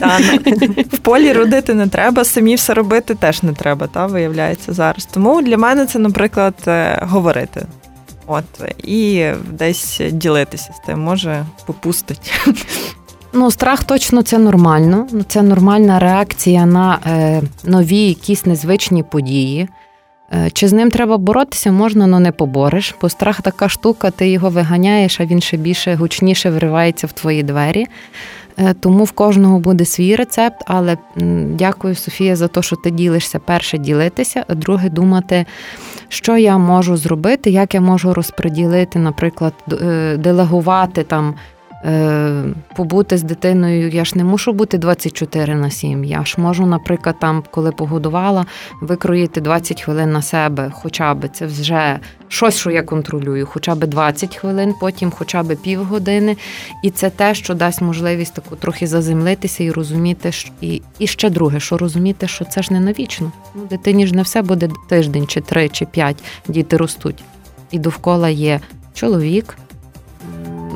Та, 0.00 0.18
в 0.92 0.98
полі 0.98 1.32
родити 1.32 1.74
не 1.74 1.86
треба, 1.86 2.24
самі 2.24 2.54
все 2.54 2.74
робити 2.74 3.14
теж 3.14 3.42
не 3.42 3.52
треба, 3.52 3.86
та, 3.86 4.06
виявляється 4.06 4.72
зараз. 4.72 5.08
Тому 5.12 5.42
для 5.42 5.58
мене 5.58 5.86
це, 5.86 5.98
наприклад, 5.98 6.54
е, 6.66 6.98
говорити. 7.02 7.66
От, 8.26 8.44
І 8.78 9.26
десь 9.50 10.00
ділитися 10.12 10.72
з 10.72 10.86
тим, 10.86 11.00
може 11.00 11.44
попустить. 11.66 12.32
Ну, 13.36 13.50
страх 13.50 13.84
точно 13.84 14.22
це 14.22 14.38
нормально. 14.38 15.06
Це 15.28 15.42
нормальна 15.42 15.98
реакція 15.98 16.66
на 16.66 16.98
е, 17.06 17.42
нові 17.64 17.98
якісь 17.98 18.46
незвичні 18.46 19.02
події. 19.02 19.68
Е, 20.32 20.50
чи 20.50 20.68
з 20.68 20.72
ним 20.72 20.90
треба 20.90 21.18
боротися, 21.18 21.72
можна, 21.72 22.04
але 22.04 22.20
не 22.20 22.32
побореш, 22.32 22.94
бо 23.00 23.08
страх 23.08 23.42
така 23.42 23.68
штука, 23.68 24.10
ти 24.10 24.28
його 24.28 24.50
виганяєш, 24.50 25.20
а 25.20 25.24
він 25.24 25.40
ще 25.40 25.56
більше 25.56 25.94
гучніше 25.94 26.50
вривається 26.50 27.06
в 27.06 27.12
твої 27.12 27.42
двері. 27.42 27.86
Е, 28.58 28.74
тому 28.80 29.04
в 29.04 29.12
кожного 29.12 29.58
буде 29.58 29.84
свій 29.84 30.16
рецепт, 30.16 30.62
але 30.66 30.96
дякую, 31.46 31.94
Софія, 31.94 32.36
за 32.36 32.48
те, 32.48 32.62
що 32.62 32.76
ти 32.76 32.90
ділишся. 32.90 33.38
Перше 33.38 33.78
ділитися, 33.78 34.44
а 34.48 34.54
друге 34.54 34.88
думати, 34.88 35.46
що 36.08 36.36
я 36.36 36.58
можу 36.58 36.96
зробити, 36.96 37.50
як 37.50 37.74
я 37.74 37.80
можу 37.80 38.14
розподілити, 38.14 38.98
наприклад, 38.98 39.54
делегувати 40.18 41.02
там 41.02 41.34
побути 42.76 43.18
з 43.18 43.22
дитиною. 43.22 43.88
Я 43.88 44.04
ж 44.04 44.12
не 44.18 44.24
мушу 44.24 44.52
бути 44.52 44.78
24 44.78 45.54
на 45.54 45.70
7. 45.70 46.04
Я 46.04 46.24
ж 46.24 46.34
можу, 46.38 46.66
наприклад, 46.66 47.16
там, 47.20 47.44
коли 47.50 47.72
погодувала, 47.72 48.46
викроїти 48.80 49.40
20 49.40 49.82
хвилин 49.82 50.12
на 50.12 50.22
себе, 50.22 50.72
хоча 50.74 51.14
б 51.14 51.28
це 51.28 51.46
вже 51.46 51.98
щось, 52.28 52.56
що 52.56 52.70
я 52.70 52.82
контролюю, 52.82 53.46
хоча 53.46 53.74
б 53.74 53.86
20 53.86 54.36
хвилин, 54.36 54.74
потім 54.80 55.10
хоча 55.10 55.42
б 55.42 55.54
півгодини. 55.56 56.36
І 56.82 56.90
це 56.90 57.10
те, 57.10 57.34
що 57.34 57.54
дасть 57.54 57.82
можливість 57.82 58.34
таку 58.34 58.56
трохи 58.56 58.86
заземлитися 58.86 59.64
і 59.64 59.70
розуміти, 59.70 60.30
і 60.60 60.82
і 60.98 61.06
ще 61.06 61.30
друге, 61.30 61.60
що 61.60 61.78
розуміти, 61.78 62.28
що 62.28 62.44
це 62.44 62.62
ж 62.62 62.72
не 62.72 62.80
навічно. 62.80 63.32
Ну, 63.54 63.62
Дитині 63.70 64.06
ж 64.06 64.14
не 64.14 64.22
все 64.22 64.42
буде 64.42 64.70
тиждень, 64.88 65.26
чи 65.26 65.40
три, 65.40 65.68
чи 65.68 65.86
п'ять 65.86 66.22
діти 66.48 66.76
ростуть. 66.76 67.24
І 67.70 67.78
довкола 67.78 68.28
є 68.28 68.60
чоловік. 68.94 69.56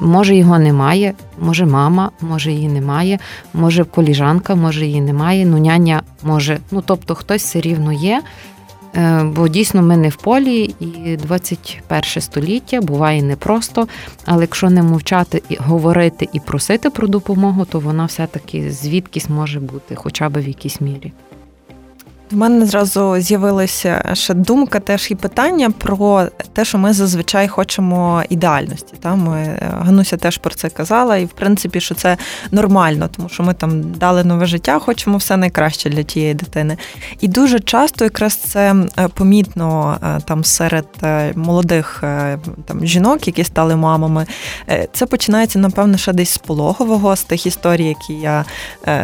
Може 0.00 0.36
його 0.36 0.58
немає, 0.58 1.14
може 1.38 1.66
мама, 1.66 2.10
може 2.20 2.52
її 2.52 2.68
немає, 2.68 3.18
може 3.54 3.84
коліжанка, 3.84 4.54
може 4.54 4.86
її 4.86 5.00
немає, 5.00 5.46
ну 5.46 5.58
няня 5.58 6.02
може. 6.22 6.58
Ну 6.70 6.82
тобто 6.86 7.14
хтось 7.14 7.42
все 7.42 7.60
рівно 7.60 7.92
є. 7.92 8.22
Е, 8.96 9.22
бо 9.24 9.48
дійсно 9.48 9.82
ми 9.82 9.96
не 9.96 10.08
в 10.08 10.16
полі, 10.16 10.74
і 10.80 11.16
21 11.16 12.02
століття 12.22 12.80
буває 12.80 13.22
непросто, 13.22 13.88
але 14.24 14.42
якщо 14.42 14.70
не 14.70 14.82
мовчати 14.82 15.42
і 15.48 15.56
говорити 15.56 16.28
і 16.32 16.40
просити 16.40 16.90
про 16.90 17.08
допомогу, 17.08 17.64
то 17.64 17.80
вона 17.80 18.04
все-таки 18.04 18.70
звідкись 18.70 19.28
може 19.28 19.60
бути, 19.60 19.94
хоча 19.94 20.28
б 20.28 20.38
в 20.38 20.48
якійсь 20.48 20.80
мірі. 20.80 21.12
В 22.30 22.36
мене 22.36 22.66
зразу 22.66 23.20
з'явилася 23.20 24.10
ще 24.12 24.34
думка, 24.34 24.80
теж 24.80 25.10
і 25.10 25.14
питання 25.14 25.70
про 25.70 26.26
те, 26.52 26.64
що 26.64 26.78
ми 26.78 26.92
зазвичай 26.92 27.48
хочемо 27.48 28.22
ідеальності. 28.28 28.94
Та 29.00 29.14
ми 29.14 29.58
Гануся 29.60 30.16
теж 30.16 30.38
про 30.38 30.54
це 30.54 30.68
казала, 30.68 31.16
і 31.16 31.24
в 31.24 31.28
принципі, 31.28 31.80
що 31.80 31.94
це 31.94 32.16
нормально, 32.50 33.08
тому 33.16 33.28
що 33.28 33.42
ми 33.42 33.54
там 33.54 33.92
дали 33.92 34.24
нове 34.24 34.46
життя, 34.46 34.78
хочемо 34.78 35.16
все 35.16 35.36
найкраще 35.36 35.90
для 35.90 36.02
тієї 36.02 36.34
дитини. 36.34 36.76
І 37.20 37.28
дуже 37.28 37.60
часто, 37.60 38.04
якраз 38.04 38.36
це 38.36 38.74
е, 38.98 39.08
помітно 39.08 39.98
е, 40.02 40.20
там 40.24 40.44
серед 40.44 40.86
е, 41.02 41.32
молодих 41.34 42.04
там 42.64 42.86
жінок, 42.86 43.26
які 43.26 43.44
стали 43.44 43.76
мамами. 43.76 44.26
Це 44.92 45.06
починається, 45.06 45.58
напевно, 45.58 45.98
ще 45.98 46.12
десь 46.12 46.30
з 46.30 46.38
пологового, 46.38 47.16
з 47.16 47.22
тих 47.22 47.46
історій, 47.46 47.84
які 47.84 48.12
я 48.12 48.44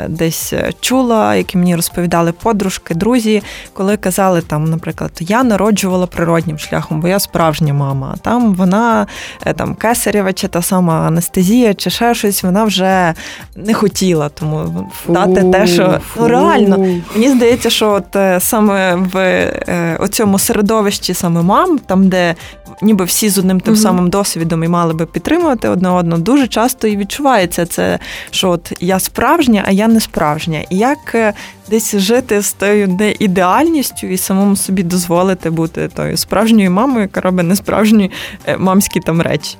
десь 0.08 0.52
чула, 0.80 1.34
які 1.34 1.58
мені 1.58 1.76
розповідали 1.76 2.32
подружки, 2.32 2.94
друзі 2.94 3.13
друзі, 3.14 3.42
коли 3.72 3.96
казали 3.96 4.40
там, 4.40 4.64
наприклад, 4.64 5.10
я 5.20 5.44
народжувала 5.44 6.06
природнім 6.06 6.58
шляхом, 6.58 7.00
бо 7.00 7.08
я 7.08 7.18
справжня 7.18 7.74
мама. 7.74 8.14
Там 8.22 8.54
вона 8.54 9.06
е, 9.46 9.52
там 9.52 9.74
кесарєва 9.74 10.32
чи 10.32 10.48
та 10.48 10.62
сама 10.62 11.06
анестезія, 11.06 11.74
чи 11.74 11.90
ще 11.90 12.14
щось, 12.14 12.42
вона 12.42 12.64
вже 12.64 13.14
не 13.56 13.74
хотіла 13.74 14.28
тому 14.28 14.90
дати 15.08 15.44
те, 15.44 15.66
що 15.66 15.98
ну 16.16 16.28
реально 16.28 16.78
мені 17.14 17.30
здається, 17.30 17.70
що 17.70 17.90
от 17.90 18.16
е, 18.16 18.40
саме 18.40 18.94
в 18.94 20.08
цьому 20.10 20.38
середовищі 20.38 21.14
саме 21.14 21.42
мам, 21.42 21.78
там 21.78 22.08
де 22.08 22.34
ніби 22.82 23.04
всі 23.04 23.28
з 23.28 23.38
одним 23.38 23.60
тим 23.60 23.76
самим 23.76 24.10
досвідом 24.10 24.64
і 24.64 24.68
мали 24.68 24.94
би 24.94 25.06
підтримувати 25.06 25.68
одне 25.68 25.90
одного, 25.90 26.22
дуже 26.22 26.46
часто 26.46 26.88
і 26.88 26.96
відчувається 26.96 27.66
це, 27.66 27.98
що 28.30 28.50
от 28.50 28.72
я 28.80 28.98
справжня, 28.98 29.64
а 29.66 29.70
я 29.70 29.88
не 29.88 30.00
справжня. 30.00 30.64
І 30.70 30.76
як 30.76 31.34
десь 31.70 31.96
жити 31.96 32.42
з 32.42 32.52
тою 32.52 32.88
неідеальністю 32.88 34.06
і 34.06 34.16
самому 34.16 34.56
собі 34.56 34.82
дозволити 34.82 35.50
бути 35.50 35.88
тою 35.88 36.16
справжньою 36.16 36.70
мамою, 36.70 37.00
яка 37.00 37.20
робить 37.20 37.46
несправжні 37.46 38.10
е, 38.46 38.56
мамські 38.56 39.00
там 39.00 39.22
речі. 39.22 39.56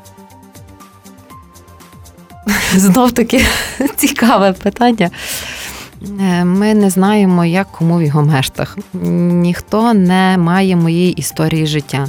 Знов 2.77 3.13
таки 3.13 3.45
цікаве 3.97 4.53
питання. 4.53 5.11
Е, 6.21 6.45
ми 6.45 6.75
не 6.75 6.91
знаємо, 6.91 7.45
як 7.45 7.73
кому 7.73 7.99
в 7.99 8.03
його 8.03 8.23
мештах. 8.23 8.79
Ніхто 8.93 9.95
не 9.95 10.39
має 10.39 10.77
моєї 10.77 11.13
історії 11.13 11.67
життя, 11.67 12.09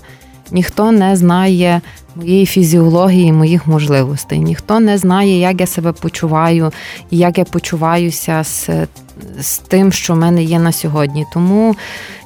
ніхто 0.56 0.91
не 0.91 1.15
знає 1.15 1.82
моєї 2.15 2.46
фізіології, 2.46 3.34
моїх 3.34 3.68
можливостей, 3.68 4.39
ніхто 4.39 4.80
не 4.80 4.98
знає, 4.98 5.39
як 5.39 5.62
я 5.62 5.68
себе 5.68 5.91
почуваю 5.91 6.72
і 7.12 7.18
як 7.18 7.38
я 7.38 7.44
почуваюся 7.44 8.44
з 8.44 8.70
з 9.39 9.58
тим, 9.58 9.91
що 9.91 10.13
в 10.13 10.18
мене 10.18 10.44
є 10.44 10.60
на 10.60 10.72
сьогодні. 10.72 11.26
Тому 11.34 11.76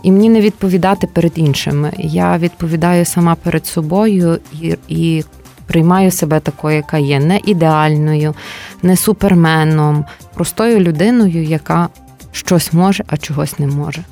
і 0.04 0.12
мені 0.12 0.30
не 0.30 0.42
відповідати 0.42 1.08
перед 1.08 1.32
іншими. 1.36 1.92
Я 1.98 2.38
відповідаю 2.38 3.06
сама 3.06 3.36
перед 3.36 3.66
собою 3.66 4.40
і, 4.62 4.76
і 4.88 5.24
приймаю 5.68 6.12
себе 6.12 6.40
такою, 6.40 6.76
яка 6.76 6.98
є, 6.98 7.20
не 7.20 7.40
ідеальною, 7.46 8.34
не 8.84 8.96
суперменом, 8.96 10.06
простою 10.34 10.80
людиною, 10.80 11.44
яка 11.44 11.90
щось 12.32 12.74
може, 12.74 13.04
а 13.08 13.18
чогось 13.18 13.60
не 13.60 13.68
може. 13.68 14.04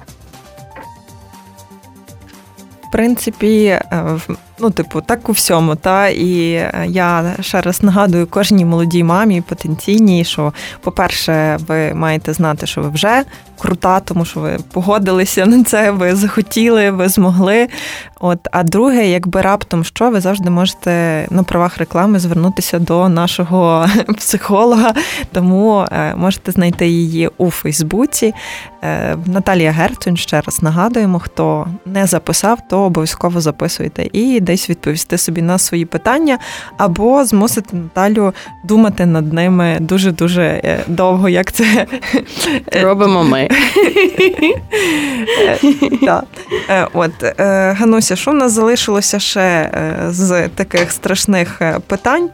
В 2.88 2.92
принципі, 2.92 3.66
е, 3.66 4.20
Ну, 4.60 4.70
типу, 4.70 5.02
так 5.02 5.30
у 5.30 5.32
всьому. 5.32 5.76
Та 5.76 6.08
І 6.08 6.52
е, 6.52 6.86
я 6.88 7.36
ще 7.42 7.62
раз 7.62 7.84
нагадую 7.84 8.28
кожній 8.28 8.66
молодій 8.66 9.04
мамі 9.04 9.42
потенційній, 9.42 10.26
що, 10.26 10.54
по-перше, 10.82 11.58
ви 11.68 11.94
маєте 11.94 12.34
знати, 12.34 12.68
що 12.68 12.82
ви 12.82 12.90
вже 12.90 13.24
крута, 13.58 14.00
тому 14.00 14.26
що 14.26 14.40
ви 14.40 14.58
погодилися 14.72 15.46
на 15.46 15.64
це, 15.64 15.92
ви 15.92 16.16
захотіли, 16.16 16.92
ви 16.92 17.10
змогли. 17.10 17.68
От, 18.20 18.40
А 18.52 18.64
друге, 18.64 19.08
якби 19.08 19.42
раптом 19.42 19.84
що, 19.84 20.10
ви 20.10 20.22
завжди 20.22 20.50
можете 20.50 21.26
на 21.30 21.44
правах 21.44 21.78
реклами 21.78 22.20
звернутися 22.20 22.80
до 22.80 23.10
нашого 23.10 23.88
психолога, 24.18 24.94
тому 25.32 25.86
е, 25.92 26.16
можете 26.16 26.52
знайти 26.52 26.88
її 26.88 27.30
у 27.38 27.52
Фейсбуці. 27.52 28.34
Е, 28.84 29.18
Наталія 29.26 29.72
Герцунь, 29.72 30.18
ще 30.18 30.42
раз 30.42 30.64
нагадуємо, 30.64 31.20
хто 31.20 31.68
не 31.86 32.06
записав, 32.06 32.60
то 32.70 32.80
обов'язково 32.80 33.42
записуйте. 33.42 34.10
І 34.14 34.40
десь 34.48 34.70
відповісти 34.70 35.18
собі 35.18 35.42
на 35.42 35.58
свої 35.58 35.86
питання, 35.86 36.40
або 36.78 37.26
змусити 37.26 37.76
Наталю 37.76 38.34
думати 38.64 39.06
над 39.06 39.34
ними 39.34 39.78
дуже 39.80 40.12
дуже 40.12 40.44
е, 40.44 40.84
довго, 40.88 41.30
як 41.30 41.52
це 41.52 41.88
робимо 42.82 43.24
ми. 43.24 43.50
Е, 46.70 46.88
от 46.94 47.24
е, 47.24 47.34
Гануся, 47.80 48.16
що 48.16 48.32
в 48.32 48.34
нас 48.34 48.52
залишилося 48.52 49.20
ще 49.20 49.72
з 50.10 50.48
таких 50.48 50.92
страшних 50.92 51.62
питань? 51.88 52.30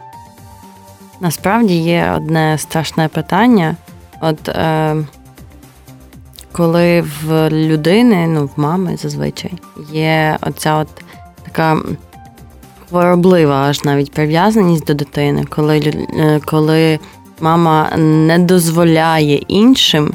Насправді 1.20 1.74
є 1.74 2.12
одне 2.16 2.58
страшне 2.58 3.08
питання. 3.08 3.76
От 4.20 4.48
е, 4.48 4.96
коли 6.52 7.04
в 7.22 7.50
людини, 7.50 8.26
ну 8.26 8.46
в 8.56 8.60
мами 8.60 8.96
зазвичай, 8.96 9.52
є 9.92 10.38
оця 10.40 10.74
от 10.74 10.88
така 11.54 11.82
хвороблива 12.88 13.54
аж 13.54 13.84
навіть 13.84 14.12
прив'язаність 14.12 14.84
до 14.84 14.94
дитини, 14.94 15.44
коли, 15.48 15.78
е, 15.78 16.40
коли 16.44 16.98
мама 17.40 17.90
не 17.96 18.38
дозволяє 18.38 19.36
іншим. 19.48 20.14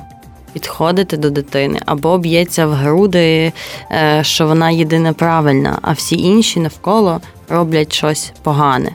Підходити 0.53 1.17
до 1.17 1.29
дитини 1.29 1.79
або 1.85 2.17
б'ється 2.17 2.67
в 2.67 2.71
груди, 2.71 3.53
е, 3.91 4.19
що 4.23 4.47
вона 4.47 4.69
єдина 4.69 5.13
правильна, 5.13 5.79
а 5.81 5.91
всі 5.91 6.17
інші 6.17 6.59
навколо 6.59 7.21
роблять 7.49 7.93
щось 7.93 8.31
погане. 8.43 8.91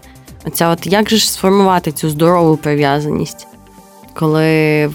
Оця 0.46 0.68
от 0.68 0.87
як 0.87 1.11
же 1.11 1.16
ж 1.16 1.33
сформувати 1.33 1.92
цю 1.92 2.11
здорову 2.11 2.57
прив'язаність, 2.57 3.46
коли 4.14 4.90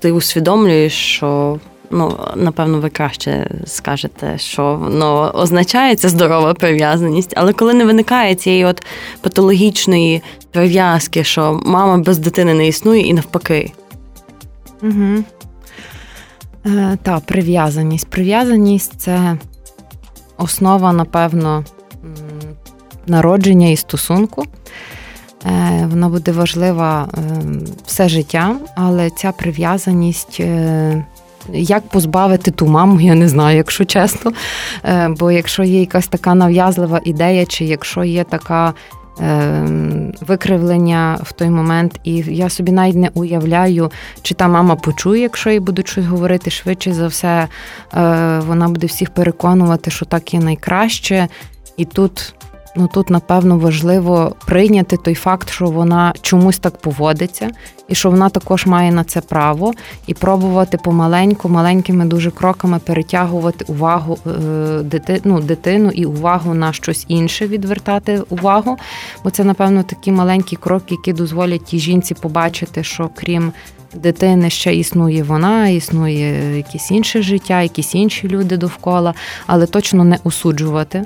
ти 0.00 0.12
усвідомлюєш, 0.12 0.92
що 0.92 1.58
ну, 1.92 2.18
напевно, 2.36 2.80
ви 2.80 2.90
краще 2.90 3.50
скажете, 3.66 4.38
що 4.38 4.76
воно 4.76 5.32
означає 5.34 5.96
ця 5.96 6.08
здорова 6.08 6.54
прив'язаність, 6.54 7.32
але 7.36 7.52
коли 7.52 7.74
не 7.74 7.84
виникає 7.84 8.34
цієї 8.34 8.64
от 8.64 8.82
патологічної 9.20 10.22
прив'язки, 10.50 11.24
що 11.24 11.60
мама 11.66 11.98
без 11.98 12.18
дитини 12.18 12.54
не 12.54 12.66
існує 12.66 13.02
і 13.02 13.14
навпаки. 13.14 13.72
Угу. 14.82 15.24
Е, 16.66 16.98
Та, 17.02 17.20
прив'язаність. 17.20 18.08
Прив'язаність 18.08 19.00
це 19.00 19.36
основа, 20.36 20.92
напевно, 20.92 21.64
народження 23.06 23.68
і 23.68 23.76
стосунку. 23.76 24.44
Е, 25.46 25.86
вона 25.90 26.08
буде 26.08 26.32
важлива 26.32 27.08
ем, 27.16 27.64
все 27.86 28.08
життя, 28.08 28.56
але 28.76 29.10
ця 29.10 29.32
прив'язаність 29.32 30.36
е, 30.40 31.06
як 31.52 31.88
позбавити 31.88 32.50
ту 32.50 32.66
маму, 32.66 33.00
я 33.00 33.14
не 33.14 33.28
знаю, 33.28 33.56
якщо 33.56 33.84
чесно. 33.84 34.32
Е, 34.84 35.08
бо 35.18 35.30
якщо 35.30 35.62
є 35.62 35.80
якась 35.80 36.06
така 36.06 36.34
нав'язлива 36.34 37.00
ідея, 37.04 37.46
чи 37.46 37.64
якщо 37.64 38.04
є 38.04 38.24
така. 38.24 38.72
Викривлення 40.26 41.18
в 41.22 41.32
той 41.32 41.50
момент, 41.50 42.00
і 42.04 42.14
я 42.14 42.48
собі 42.48 42.72
навіть 42.72 42.96
не 42.96 43.10
уявляю, 43.14 43.90
чи 44.22 44.34
та 44.34 44.48
мама 44.48 44.76
почує, 44.76 45.22
якщо 45.22 45.50
їй 45.50 45.60
будуть 45.60 45.88
щось 45.88 46.06
говорити 46.06 46.50
швидше 46.50 46.92
за 46.92 47.06
все, 47.06 47.48
вона 48.46 48.68
буде 48.68 48.86
всіх 48.86 49.10
переконувати, 49.10 49.90
що 49.90 50.04
так 50.06 50.34
є 50.34 50.40
найкраще. 50.40 51.28
І 51.76 51.84
тут 51.84 52.34
Ну 52.76 52.88
тут, 52.88 53.10
напевно, 53.10 53.58
важливо 53.58 54.36
прийняти 54.46 54.96
той 54.96 55.14
факт, 55.14 55.50
що 55.50 55.66
вона 55.66 56.14
чомусь 56.20 56.58
так 56.58 56.76
поводиться, 56.76 57.50
і 57.88 57.94
що 57.94 58.10
вона 58.10 58.28
також 58.28 58.66
має 58.66 58.92
на 58.92 59.04
це 59.04 59.20
право, 59.20 59.72
і 60.06 60.14
пробувати 60.14 60.78
помаленьку, 60.84 61.48
маленькими 61.48 62.04
дуже 62.04 62.30
кроками 62.30 62.78
перетягувати 62.78 63.64
увагу 63.68 64.18
е, 64.26 64.82
дити, 64.82 65.20
ну, 65.24 65.40
дитину 65.40 65.90
і 65.90 66.04
увагу 66.04 66.54
на 66.54 66.72
щось 66.72 67.04
інше, 67.08 67.46
відвертати 67.46 68.22
увагу. 68.28 68.76
Бо 69.24 69.30
це, 69.30 69.44
напевно, 69.44 69.82
такі 69.82 70.12
маленькі 70.12 70.56
кроки, 70.56 70.94
які 70.94 71.12
дозволять 71.12 71.64
тій 71.64 71.78
жінці 71.78 72.14
побачити, 72.14 72.84
що 72.84 73.10
крім. 73.14 73.52
Дитини 73.94 74.50
ще 74.50 74.74
існує 74.74 75.22
вона, 75.22 75.68
існує 75.68 76.56
якесь 76.56 76.90
інше 76.90 77.22
життя, 77.22 77.62
якісь 77.62 77.94
інші 77.94 78.28
люди 78.28 78.56
довкола, 78.56 79.14
але 79.46 79.66
точно 79.66 80.04
не 80.04 80.18
осуджувати. 80.24 81.04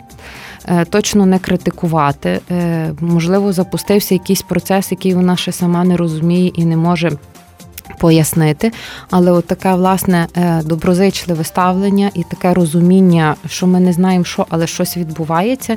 Е, 0.68 0.84
точно 0.84 1.26
не 1.26 1.38
критикувати. 1.38 2.40
Е, 2.50 2.92
можливо, 3.00 3.52
запустився 3.52 4.14
якийсь 4.14 4.42
процес, 4.42 4.90
який 4.90 5.14
вона 5.14 5.36
ще 5.36 5.52
сама 5.52 5.84
не 5.84 5.96
розуміє 5.96 6.50
і 6.54 6.64
не 6.64 6.76
може. 6.76 7.12
Пояснити, 7.98 8.72
але 9.10 9.32
от 9.32 9.46
таке 9.46 9.74
власне 9.74 10.26
е, 10.36 10.62
доброзичливе 10.62 11.44
ставлення 11.44 12.10
і 12.14 12.22
таке 12.22 12.54
розуміння, 12.54 13.36
що 13.48 13.66
ми 13.66 13.80
не 13.80 13.92
знаємо, 13.92 14.24
що, 14.24 14.46
але 14.48 14.66
щось 14.66 14.96
відбувається, 14.96 15.76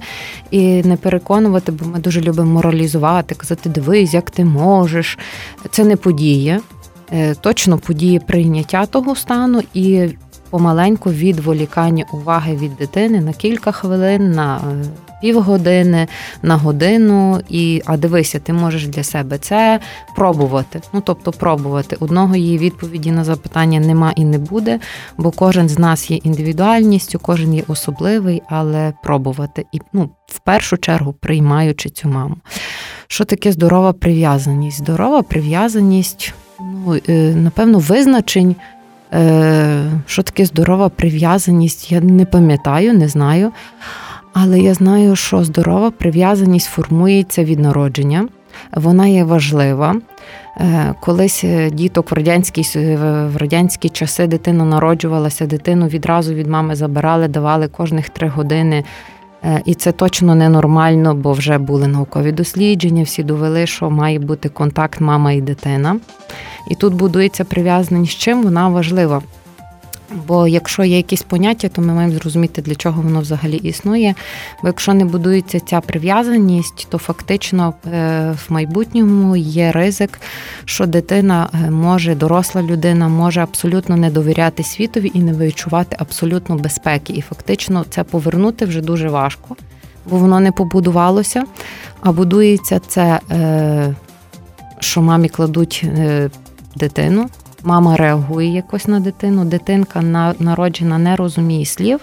і 0.52 0.84
не 0.84 0.96
переконувати, 0.96 1.72
бо 1.72 1.86
ми 1.86 2.00
дуже 2.00 2.22
любимо 2.22 2.54
моралізувати, 2.54 3.36
казати, 3.36 3.70
дивись, 3.70 4.14
як 4.14 4.32
ти 4.32 4.46
можеш. 4.46 5.18
Це 5.72 5.84
не 5.84 5.96
подія, 5.96 6.60
точно 7.42 7.78
подіє 7.78 8.20
прийняття 8.20 8.86
того 8.86 9.16
стану 9.16 9.62
і 9.74 10.10
помаленьку 10.50 11.12
відволікання 11.12 12.06
уваги 12.14 12.56
від 12.56 12.76
дитини 12.76 13.22
на 13.22 13.34
кілька 13.34 13.72
хвилин, 13.72 14.32
на 14.32 14.58
е, 14.58 14.86
півгодини, 15.22 16.08
на 16.42 16.58
годину. 16.58 17.42
І 17.50 17.82
а 17.86 17.98
дивися, 17.98 18.40
ти 18.40 18.54
можеш 18.54 18.88
для 18.88 19.04
себе 19.04 19.38
це 19.38 19.80
пробувати. 20.16 20.82
Ну 20.94 21.02
тобто, 21.06 21.32
пробувати. 21.32 21.98
Одного 22.00 22.36
її 22.36 22.58
відповіді 22.58 23.12
на 23.12 23.24
запитання 23.24 23.80
нема 23.80 24.14
і 24.16 24.26
не 24.26 24.38
буде, 24.38 24.80
бо 25.18 25.32
кожен 25.32 25.70
з 25.70 25.80
нас 25.80 26.12
є 26.12 26.18
індивідуальністю, 26.18 27.20
кожен 27.20 27.54
є 27.54 27.64
особливий, 27.68 28.42
але 28.50 28.94
пробувати. 29.04 29.66
І 29.72 29.80
ну, 29.94 30.10
в 30.28 30.40
першу 30.40 30.78
чергу 30.78 31.14
приймаючи 31.14 31.90
цю 31.90 32.08
маму. 32.08 32.36
Що 33.08 33.26
таке 33.26 33.52
здорова 33.52 33.94
прив'язаність? 33.94 34.78
Здорова 34.78 35.22
прив'язаність, 35.22 36.34
ну, 36.60 37.00
е, 37.10 37.36
напевно, 37.36 37.80
визначень. 37.80 38.56
Е, 39.14 39.86
що 40.06 40.24
таке 40.24 40.46
здорова 40.46 40.90
прив'язаність, 40.90 41.92
я 41.92 42.02
не 42.02 42.26
пам'ятаю, 42.26 42.94
не 42.94 43.08
знаю. 43.08 43.52
Але 44.34 44.60
я 44.60 44.74
знаю, 44.74 45.16
що 45.16 45.44
здорова 45.44 45.92
прив'язаність 45.92 46.68
формується 46.68 47.44
від 47.44 47.60
народження, 47.60 48.28
вона 48.74 49.08
є 49.08 49.24
важлива. 49.24 49.96
Е, 50.58 50.96
колись 51.00 51.44
е, 51.44 51.70
діток 51.70 52.12
в 52.12 52.14
радянські 52.14 52.62
в 52.96 53.38
радянські 53.38 53.90
часи 53.90 54.28
дитина 54.28 54.66
народжувалася, 54.66 55.46
дитину 55.46 55.88
відразу 55.88 56.34
від 56.34 56.48
мами 56.48 56.76
забирали, 56.76 57.28
давали 57.28 57.68
кожних 57.68 58.10
три 58.10 58.28
години. 58.28 58.84
І 59.66 59.74
це 59.74 59.92
точно 59.92 60.36
ненормально, 60.36 61.16
бо 61.16 61.34
вже 61.34 61.58
були 61.58 61.88
наукові 61.88 62.32
дослідження, 62.32 63.04
всі 63.04 63.24
довели, 63.24 63.68
що 63.68 63.90
має 63.90 64.20
бути 64.20 64.50
контакт 64.50 65.02
мама 65.02 65.32
і 65.32 65.42
дитина. 65.42 65.96
І 66.72 66.76
тут 66.76 66.94
будується 66.94 67.44
прив'язаність 67.44 68.12
з 68.14 68.16
чим 68.16 68.44
вона 68.44 68.70
важлива. 68.70 69.22
Бо 70.28 70.48
якщо 70.48 70.84
є 70.84 70.98
якісь 70.98 71.22
поняття, 71.22 71.70
то 71.70 71.82
ми 71.82 71.94
маємо 71.94 72.14
зрозуміти, 72.14 72.62
для 72.62 72.76
чого 72.76 73.02
воно 73.02 73.20
взагалі 73.22 73.56
існує. 73.56 74.16
Бо 74.62 74.68
якщо 74.68 74.94
не 74.94 75.06
будується 75.06 75.60
ця 75.60 75.82
прив'язаність, 75.82 76.88
то 76.90 76.98
фактично 76.98 77.74
е, 77.86 78.36
в 78.48 78.54
майбутньому 78.54 79.36
є 79.36 79.72
ризик, 79.72 80.20
що 80.66 80.86
дитина 80.86 81.50
е, 81.54 81.70
може, 81.70 82.16
доросла 82.16 82.62
людина 82.62 83.08
може 83.08 83.42
абсолютно 83.42 83.98
не 83.98 84.10
довіряти 84.10 84.64
світові 84.64 85.12
і 85.14 85.20
не 85.20 85.34
відчувати 85.34 85.96
абсолютно 86.00 86.56
безпеки. 86.56 87.14
І 87.14 87.22
фактично 87.22 87.86
це 87.90 88.04
повернути 88.04 88.66
вже 88.66 88.82
дуже 88.82 89.10
важко, 89.10 89.56
бо 90.10 90.18
воно 90.18 90.40
не 90.40 90.52
побудувалося. 90.52 91.44
А 92.02 92.12
будується 92.12 92.80
це, 92.80 93.20
е, 93.32 93.96
що 94.80 95.02
мамі 95.02 95.30
кладуть 95.30 95.86
дитину. 96.76 97.30
Мама 97.64 97.98
реагує 97.98 98.54
якось 98.54 98.88
на 98.88 99.00
дитину, 99.00 99.46
дитинка 99.46 100.02
народжена 100.40 100.98
не 100.98 101.16
розуміє 101.16 101.66
слів, 101.66 102.00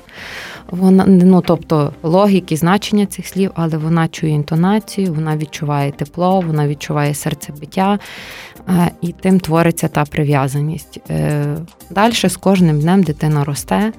вона 0.70 1.04
ну 1.06 1.40
тобто 1.40 1.92
логіки, 2.02 2.56
значення 2.56 3.06
цих 3.06 3.26
слів, 3.26 3.50
але 3.54 3.76
вона 3.76 4.08
чує 4.08 4.32
інтонацію, 4.32 5.14
вона 5.14 5.36
відчуває 5.36 5.92
тепло, 5.92 6.40
вона 6.40 6.68
відчуває 6.68 7.14
серцебиття, 7.14 7.98
е, 8.68 8.90
і 9.00 9.12
тим 9.12 9.40
твориться 9.40 9.88
та 9.88 10.04
прив'язаність. 10.04 11.00
Е, 11.10 11.56
Далі 11.90 12.12
з 12.12 12.36
кожним 12.36 12.80
днем 12.80 13.02
дитина 13.02 13.44
росте. 13.44 13.92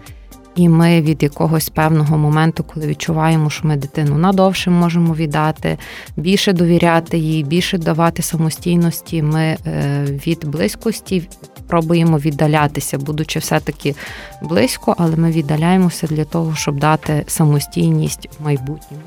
І 0.57 0.69
ми 0.69 1.01
від 1.01 1.23
якогось 1.23 1.69
певного 1.69 2.17
моменту, 2.17 2.63
коли 2.63 2.87
відчуваємо, 2.87 3.49
що 3.49 3.67
ми 3.67 3.75
дитину 3.75 4.17
надовше 4.17 4.69
можемо 4.69 5.13
віддати, 5.13 5.77
більше 6.15 6.53
довіряти 6.53 7.17
їй, 7.17 7.43
більше 7.43 7.77
давати 7.77 8.21
самостійності. 8.21 9.23
Ми 9.23 9.57
е, 9.67 10.05
від 10.27 10.45
близькості 10.45 11.29
пробуємо 11.67 12.17
віддалятися, 12.17 12.97
будучи 12.97 13.39
все-таки 13.39 13.95
близько, 14.41 14.95
але 14.97 15.15
ми 15.15 15.31
віддаляємося 15.31 16.07
для 16.07 16.25
того, 16.25 16.55
щоб 16.55 16.79
дати 16.79 17.23
самостійність 17.27 18.29
в 18.39 18.43
майбутньому. 18.45 19.03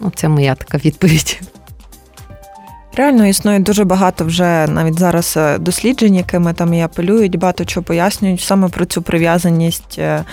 Ну, 0.00 0.12
це 0.14 0.28
моя 0.28 0.54
така 0.54 0.78
відповідь. 0.78 1.40
Реально 2.98 3.26
існує 3.26 3.58
дуже 3.58 3.84
багато 3.84 4.24
вже 4.24 4.66
навіть 4.66 4.98
зараз 4.98 5.34
е, 5.36 5.58
досліджень, 5.58 6.14
якими 6.14 6.52
там 6.52 6.74
і 6.74 6.82
апелюють, 6.82 7.36
багато 7.36 7.64
чого 7.64 7.84
пояснюють 7.84 8.40
саме 8.40 8.68
про 8.68 8.84
цю 8.84 9.02
прив'язаність 9.02 9.96
е, 9.98 10.24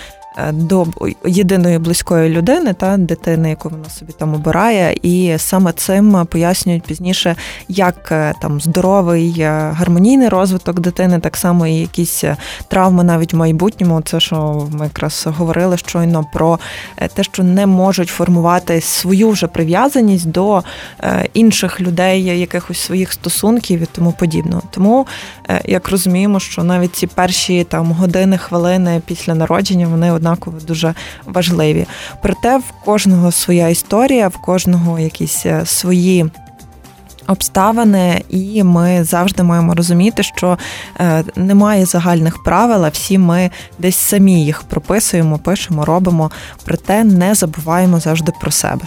до 0.51 0.87
єдиної 1.25 1.79
близької 1.79 2.29
людини 2.29 2.73
та 2.73 2.97
дитини, 2.97 3.49
яку 3.49 3.69
вона 3.69 3.89
собі 3.89 4.13
там 4.17 4.33
обирає, 4.33 4.97
і 5.01 5.33
саме 5.37 5.71
цим 5.71 6.25
пояснюють 6.29 6.83
пізніше, 6.83 7.35
як 7.67 8.11
е, 8.11 8.33
там 8.41 8.61
здоровий 8.61 9.35
е, 9.39 9.49
гармонійний 9.73 10.29
розвиток 10.29 10.79
дитини, 10.79 11.19
так 11.19 11.37
само 11.37 11.67
і 11.67 11.73
якісь 11.73 12.23
травми 12.67 13.03
навіть 13.03 13.33
в 13.33 13.37
майбутньому. 13.37 14.01
Це 14.01 14.19
що 14.19 14.67
ми 14.71 14.85
якраз 14.85 15.27
говорили 15.37 15.77
щойно 15.77 16.25
про 16.33 16.59
те, 17.13 17.23
що 17.23 17.43
не 17.43 17.65
можуть 17.65 18.09
формувати 18.09 18.81
свою 18.81 19.29
вже 19.29 19.47
прив'язаність 19.47 20.31
до 20.31 20.63
інших 21.33 21.81
людей, 21.81 22.23
якихось 22.23 22.79
своїх 22.79 23.13
стосунків 23.13 23.81
і 23.81 23.85
тому 23.85 24.11
подібного. 24.11 24.61
Тому 24.71 25.07
як 25.65 25.89
розуміємо, 25.89 26.39
що 26.39 26.63
навіть 26.63 26.95
ці 26.95 27.07
перші 27.07 27.63
там 27.63 27.91
години, 27.91 28.37
хвилини 28.37 29.01
після 29.05 29.35
народження 29.35 29.87
вони 29.87 30.11
однаково 30.25 30.57
дуже 30.67 30.93
важливі. 31.25 31.85
Проте 32.21 32.57
в 32.57 32.71
кожного 32.85 33.31
своя 33.31 33.69
історія, 33.69 34.27
в 34.27 34.37
кожного 34.37 34.99
якісь 34.99 35.45
е, 35.45 35.65
свої. 35.65 36.25
Обставини, 37.27 38.23
і 38.29 38.63
ми 38.63 39.03
завжди 39.03 39.43
маємо 39.43 39.73
розуміти, 39.73 40.23
що 40.23 40.57
е, 40.99 41.23
немає 41.35 41.85
загальних 41.85 42.43
правил, 42.43 42.85
а 42.85 42.89
всі 42.89 43.17
ми 43.17 43.51
десь 43.79 43.95
самі 43.95 44.45
їх 44.45 44.63
прописуємо, 44.63 45.37
пишемо, 45.37 45.85
робимо, 45.85 46.31
проте 46.65 47.03
не 47.03 47.35
забуваємо 47.35 47.99
завжди 47.99 48.31
про 48.41 48.51
себе. 48.51 48.85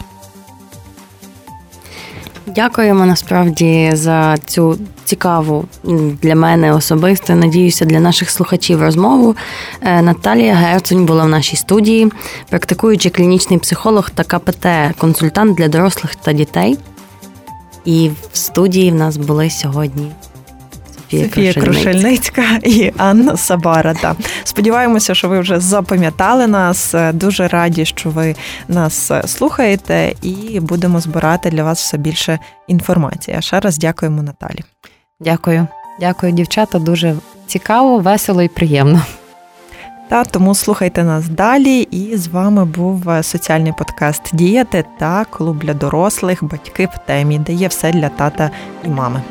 Дякуємо 2.55 3.07
насправді 3.07 3.91
за 3.93 4.37
цю 4.47 4.79
цікаву 5.05 5.65
для 6.23 6.35
мене 6.35 6.73
особисто. 6.73 7.35
Надіюся, 7.35 7.85
для 7.85 8.01
наших 8.01 8.31
слухачів 8.31 8.83
розмову. 8.83 9.37
Е, 9.83 10.03
Наталія 10.03 10.55
Герцунь 10.55 11.07
була 11.07 11.25
в 11.25 11.29
нашій 11.29 11.57
студії, 11.57 12.13
практикуючий 12.51 13.11
клінічний 13.11 13.59
психолог 13.59 14.11
та 14.11 14.23
КПТ-консультант 14.23 15.55
для 15.55 15.69
дорослих 15.69 16.15
та 16.15 16.33
дітей. 16.33 16.79
І 17.85 18.11
в 18.33 18.37
студії 18.37 18.91
в 18.91 18.95
нас 18.95 19.17
були 19.17 19.51
сьогодні 19.51 20.11
Софія, 21.11 21.29
Софія 21.29 21.55
Крушельницька 21.55 22.43
і 22.63 22.93
Анна 22.97 23.37
Сабара. 23.37 23.95
Та 23.95 24.17
сподіваємося, 24.45 25.15
що 25.15 25.29
ви 25.29 25.41
вже 25.41 25.61
запам'ятали 25.61 26.47
нас. 26.47 26.95
Дуже 27.13 27.49
раді, 27.49 27.85
що 27.85 28.11
ви 28.11 28.35
нас 28.69 29.13
слухаєте, 29.27 30.13
і 30.23 30.61
будемо 30.61 31.01
збирати 31.01 31.51
для 31.51 31.65
вас 31.65 31.81
все 31.81 31.99
більше 31.99 32.39
інформації. 32.67 33.37
А 33.37 33.41
ще 33.41 33.61
раз 33.61 33.79
дякуємо 33.79 34.23
Наталі. 34.23 34.61
Дякую, 35.21 35.67
дякую, 36.01 36.33
дівчата. 36.33 36.79
Дуже 36.79 37.15
цікаво, 37.47 37.99
весело 37.99 38.43
і 38.43 38.49
приємно. 38.49 39.03
Та 40.09 40.25
тому 40.25 40.55
слухайте 40.55 41.05
нас 41.05 41.29
далі. 41.29 41.81
І 41.81 42.17
з 42.17 42.29
вами 42.29 42.65
був 42.65 43.05
соціальний 43.23 43.73
подкаст 43.79 44.23
Діяти 44.33 44.85
та 44.99 45.25
клуб 45.25 45.59
для 45.59 45.75
дорослих 45.75 46.45
батьки 46.45 46.89
в 46.95 47.07
темі, 47.07 47.39
де 47.39 47.53
є 47.53 47.69
все 47.69 47.93
для 47.93 48.09
тата 48.09 48.51
і 48.85 48.89
мами. 48.89 49.23